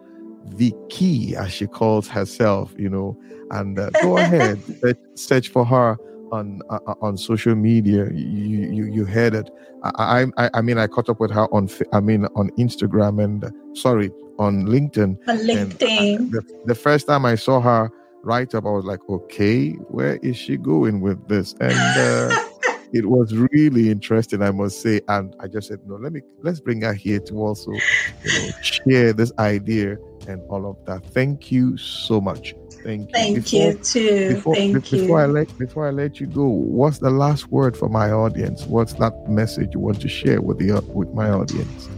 the 0.56 0.74
key, 0.90 1.36
as 1.36 1.52
she 1.52 1.68
calls 1.68 2.08
herself, 2.08 2.74
you 2.78 2.90
know, 2.90 3.18
and 3.52 3.80
uh, 3.80 3.90
go 4.02 4.18
ahead, 4.18 4.62
search 5.16 5.50
for 5.50 5.66
her 5.66 5.98
on 6.32 6.62
uh, 6.70 6.80
uh, 6.88 6.96
on 7.02 7.18
social 7.18 7.56
media. 7.56 8.10
You 8.12 8.70
you 8.72 8.86
you 8.86 9.06
heard 9.06 9.36
it. 9.36 9.50
I, 9.84 10.26
I 10.38 10.50
I 10.54 10.62
mean 10.62 10.78
I 10.78 10.88
caught 10.88 11.10
up 11.10 11.20
with 11.20 11.32
her 11.32 11.54
on 11.54 11.70
I 11.94 12.00
mean 12.00 12.26
on 12.36 12.50
Instagram 12.52 13.24
and 13.24 13.44
uh, 13.44 13.50
sorry 13.74 14.12
on 14.40 14.66
LinkedIn. 14.66 15.18
On 15.28 15.38
LinkedIn. 15.38 16.16
And, 16.20 16.36
uh, 16.36 16.42
the, 16.42 16.64
the 16.66 16.76
first 16.76 17.08
time 17.08 17.26
I 17.26 17.36
saw 17.36 17.60
her 17.62 17.90
write 18.24 18.54
up, 18.56 18.66
I 18.66 18.70
was 18.70 18.86
like, 18.86 19.00
okay, 19.10 19.72
where 19.90 20.18
is 20.18 20.38
she 20.38 20.58
going 20.58 21.02
with 21.02 21.28
this? 21.28 21.54
And 21.60 21.74
uh, 21.74 22.44
it 22.94 23.06
was 23.06 23.36
really 23.36 23.90
interesting, 23.90 24.42
I 24.42 24.52
must 24.52 24.82
say. 24.82 25.02
And 25.08 25.36
I 25.40 25.48
just 25.48 25.68
said, 25.68 25.80
no, 25.86 25.96
let 25.96 26.14
me 26.14 26.22
let's 26.42 26.60
bring 26.60 26.82
her 26.82 26.94
here 26.94 27.20
to 27.20 27.36
also 27.36 27.72
you 27.72 27.80
know, 28.26 28.50
share 28.62 29.14
this 29.14 29.32
idea 29.40 29.98
and 30.28 30.42
all 30.50 30.70
of 30.70 30.78
that. 30.86 31.06
Thank 31.14 31.52
you 31.52 31.78
so 31.78 32.22
much. 32.22 32.56
Thank 32.84 33.10
you. 33.10 33.14
Thank 33.14 33.36
before, 33.36 33.60
you 33.60 33.74
too. 33.80 34.36
Before, 34.36 34.56
Thank 34.56 34.90
be, 34.90 34.98
you. 34.98 35.02
Before 35.04 35.22
I 35.22 35.26
let 35.26 35.58
before 35.58 35.88
I 35.88 35.92
let 35.92 36.20
you 36.20 36.28
go, 36.28 36.46
what's 36.46 37.00
the 37.00 37.10
last 37.10 37.52
word 37.52 37.76
for 37.76 37.90
my 37.90 38.12
audience? 38.12 38.66
What's 38.66 38.94
that 38.94 39.30
message 39.30 39.74
you 39.74 39.80
want 39.80 40.02
to 40.02 40.08
share 40.08 40.42
with 40.42 40.60
the 40.60 40.82
with 40.88 41.14
my 41.14 41.30
audience? 41.30 41.90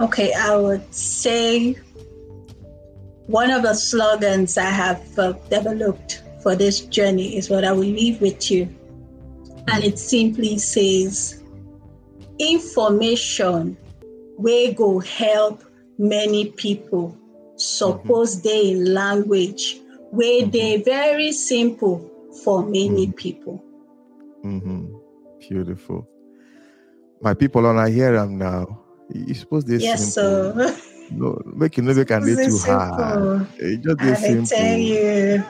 Okay, 0.00 0.32
I 0.32 0.56
would 0.56 0.92
say 0.92 1.76
one 3.26 3.50
of 3.50 3.62
the 3.62 3.74
slogans 3.74 4.58
I 4.58 4.64
have 4.64 5.18
uh, 5.18 5.32
developed 5.48 6.22
for 6.42 6.56
this 6.56 6.80
journey 6.80 7.36
is 7.36 7.48
what 7.48 7.64
I 7.64 7.72
will 7.72 7.80
leave 7.80 8.20
with 8.20 8.50
you. 8.50 8.68
And 9.68 9.84
it 9.84 9.98
simply 9.98 10.58
says, 10.58 11.42
information 12.38 13.76
will 14.36 14.72
go 14.74 14.98
help 15.00 15.62
many 15.98 16.50
people 16.50 17.16
suppose 17.56 18.36
mm-hmm. 18.36 18.48
they 18.48 18.70
in 18.72 18.94
language 18.94 19.78
where 20.10 20.42
mm-hmm. 20.42 20.50
they 20.50 20.82
very 20.82 21.32
simple 21.32 22.10
for 22.44 22.62
many 22.62 23.06
mm-hmm. 23.06 23.12
people. 23.12 23.64
Mm-hmm. 24.44 24.94
Beautiful. 25.48 26.08
My 27.20 27.34
people 27.34 27.66
on 27.66 27.78
I 27.78 27.90
hear 27.90 28.12
them 28.12 28.38
now. 28.38 28.80
You 29.14 29.34
suppose 29.34 29.64
this 29.64 29.82
yes, 29.82 30.14
simple. 30.14 30.74
no, 31.14 31.40
make 31.44 31.78
no 31.78 31.94
make 31.94 32.08
can 32.08 32.24
too 32.24 32.58
hard. 32.58 33.46
It 33.58 33.80
just 33.82 33.98
be 33.98 34.14
simple. 34.14 34.46
tell 34.48 34.78
you. 34.78 35.44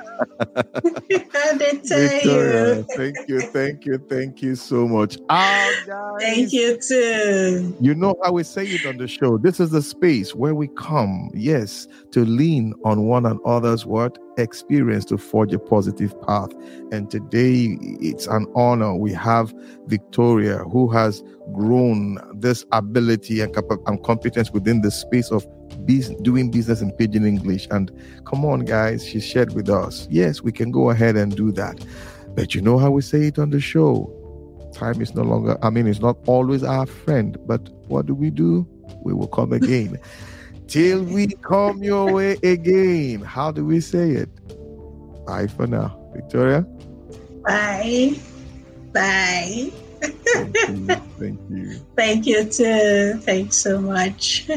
Victoria, 1.88 2.76
you. 2.76 2.84
thank 2.96 3.16
you, 3.28 3.40
thank 3.40 3.84
you, 3.86 3.98
thank 4.08 4.42
you 4.42 4.54
so 4.54 4.86
much. 4.86 5.18
Oh, 5.28 5.74
guys, 5.86 6.20
thank 6.20 6.52
you 6.52 6.78
too. 6.80 7.76
You 7.80 7.94
know 7.94 8.14
how 8.22 8.32
we 8.32 8.44
say 8.44 8.64
it 8.64 8.86
on 8.86 8.96
the 8.96 9.08
show. 9.08 9.38
This 9.38 9.60
is 9.60 9.70
the 9.70 9.82
space 9.82 10.34
where 10.34 10.54
we 10.54 10.68
come, 10.68 11.30
yes, 11.34 11.86
to 12.12 12.24
lean 12.24 12.74
on 12.84 13.04
one 13.04 13.26
another's 13.26 13.86
what 13.86 14.18
experience 14.38 15.04
to 15.06 15.18
forge 15.18 15.52
a 15.52 15.58
positive 15.58 16.20
path. 16.22 16.50
And 16.90 17.10
today 17.10 17.76
it's 17.80 18.26
an 18.26 18.46
honor. 18.54 18.94
We 18.94 19.12
have 19.12 19.54
Victoria 19.86 20.58
who 20.58 20.88
has 20.90 21.22
grown 21.52 22.18
this 22.40 22.64
ability 22.72 23.40
and, 23.40 23.54
and 23.86 24.02
competence 24.02 24.50
within 24.50 24.80
the 24.80 24.90
space 24.90 25.30
of 25.30 25.46
doing 26.22 26.50
business 26.50 26.80
in 26.80 26.92
pidgin 26.92 27.26
English. 27.26 27.66
And 27.70 27.90
come 28.24 28.44
on, 28.44 28.60
guys, 28.60 29.06
she 29.06 29.20
shared 29.20 29.54
with 29.54 29.68
us. 29.68 30.06
Yes, 30.10 30.42
we 30.42 30.52
can 30.52 30.70
go 30.70 30.90
ahead 30.90 31.16
and 31.16 31.34
do 31.34 31.52
that. 31.52 31.84
But 32.34 32.54
you 32.54 32.62
know 32.62 32.78
how 32.78 32.90
we 32.90 33.02
say 33.02 33.26
it 33.26 33.38
on 33.38 33.50
the 33.50 33.60
show. 33.60 34.10
Time 34.72 35.02
is 35.02 35.14
no 35.14 35.22
longer, 35.22 35.58
I 35.62 35.70
mean, 35.70 35.86
it's 35.86 36.00
not 36.00 36.16
always 36.26 36.62
our 36.62 36.86
friend, 36.86 37.36
but 37.46 37.68
what 37.88 38.06
do 38.06 38.14
we 38.14 38.30
do? 38.30 38.66
We 39.02 39.12
will 39.12 39.28
come 39.28 39.52
again. 39.52 39.98
Till 40.66 41.04
we 41.04 41.26
come 41.26 41.82
your 41.82 42.12
way 42.12 42.32
again. 42.42 43.20
How 43.20 43.50
do 43.52 43.64
we 43.64 43.80
say 43.80 44.10
it? 44.10 44.30
Bye 45.26 45.46
for 45.46 45.66
now. 45.66 45.98
Victoria? 46.14 46.62
Bye. 47.44 48.14
Bye. 48.92 49.70
Thank 50.00 50.56
you. 50.68 50.86
Thank 51.18 51.40
you. 51.50 51.74
Thank 51.96 52.26
you 52.26 52.44
too. 52.44 53.18
Thanks 53.22 53.56
so 53.56 53.80
much. 53.80 54.48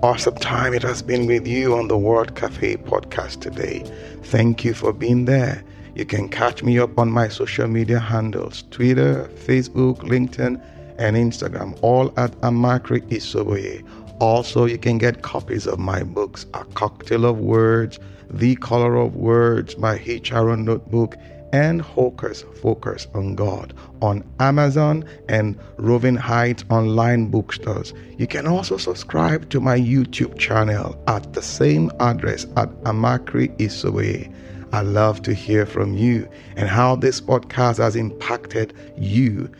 Awesome 0.00 0.36
time 0.36 0.74
it 0.74 0.82
has 0.84 1.02
been 1.02 1.26
with 1.26 1.46
you 1.46 1.74
on 1.74 1.88
the 1.88 1.98
World 1.98 2.36
Cafe 2.36 2.76
podcast 2.76 3.40
today. 3.40 3.82
Thank 4.22 4.64
you 4.64 4.72
for 4.72 4.92
being 4.92 5.24
there. 5.24 5.64
You 5.96 6.04
can 6.04 6.28
catch 6.28 6.62
me 6.62 6.78
up 6.78 6.96
on 7.00 7.10
my 7.10 7.26
social 7.26 7.66
media 7.66 7.98
handles 7.98 8.62
Twitter, 8.70 9.28
Facebook, 9.34 9.98
LinkedIn, 9.98 10.62
and 10.98 11.16
Instagram, 11.16 11.78
all 11.82 12.12
at 12.18 12.32
Amakri 12.40 13.00
Isoboye. 13.08 13.84
Also, 14.20 14.64
you 14.64 14.78
can 14.78 14.98
get 14.98 15.22
copies 15.22 15.66
of 15.66 15.78
my 15.78 16.02
books, 16.02 16.44
A 16.54 16.64
Cocktail 16.64 17.24
of 17.24 17.38
Words, 17.38 17.98
The 18.30 18.56
Color 18.56 18.96
of 18.96 19.14
Words, 19.14 19.78
my 19.78 19.94
HR 20.06 20.56
notebook, 20.56 21.16
and 21.52 21.80
Hawkers 21.80 22.44
Focus 22.60 23.06
on 23.14 23.34
God 23.34 23.72
on 24.02 24.24
Amazon 24.40 25.04
and 25.28 25.58
Roving 25.76 26.16
Heights 26.16 26.64
online 26.70 27.26
bookstores. 27.26 27.94
You 28.18 28.26
can 28.26 28.46
also 28.46 28.76
subscribe 28.76 29.48
to 29.50 29.60
my 29.60 29.78
YouTube 29.78 30.38
channel 30.38 31.00
at 31.06 31.32
the 31.32 31.42
same 31.42 31.90
address 32.00 32.44
at 32.56 32.70
Amakri 32.84 33.56
Isoboye. 33.58 34.32
I 34.72 34.82
love 34.82 35.22
to 35.22 35.32
hear 35.32 35.64
from 35.64 35.94
you 35.94 36.28
and 36.56 36.68
how 36.68 36.96
this 36.96 37.20
podcast 37.20 37.78
has 37.78 37.96
impacted 37.96 38.74
you 38.98 39.50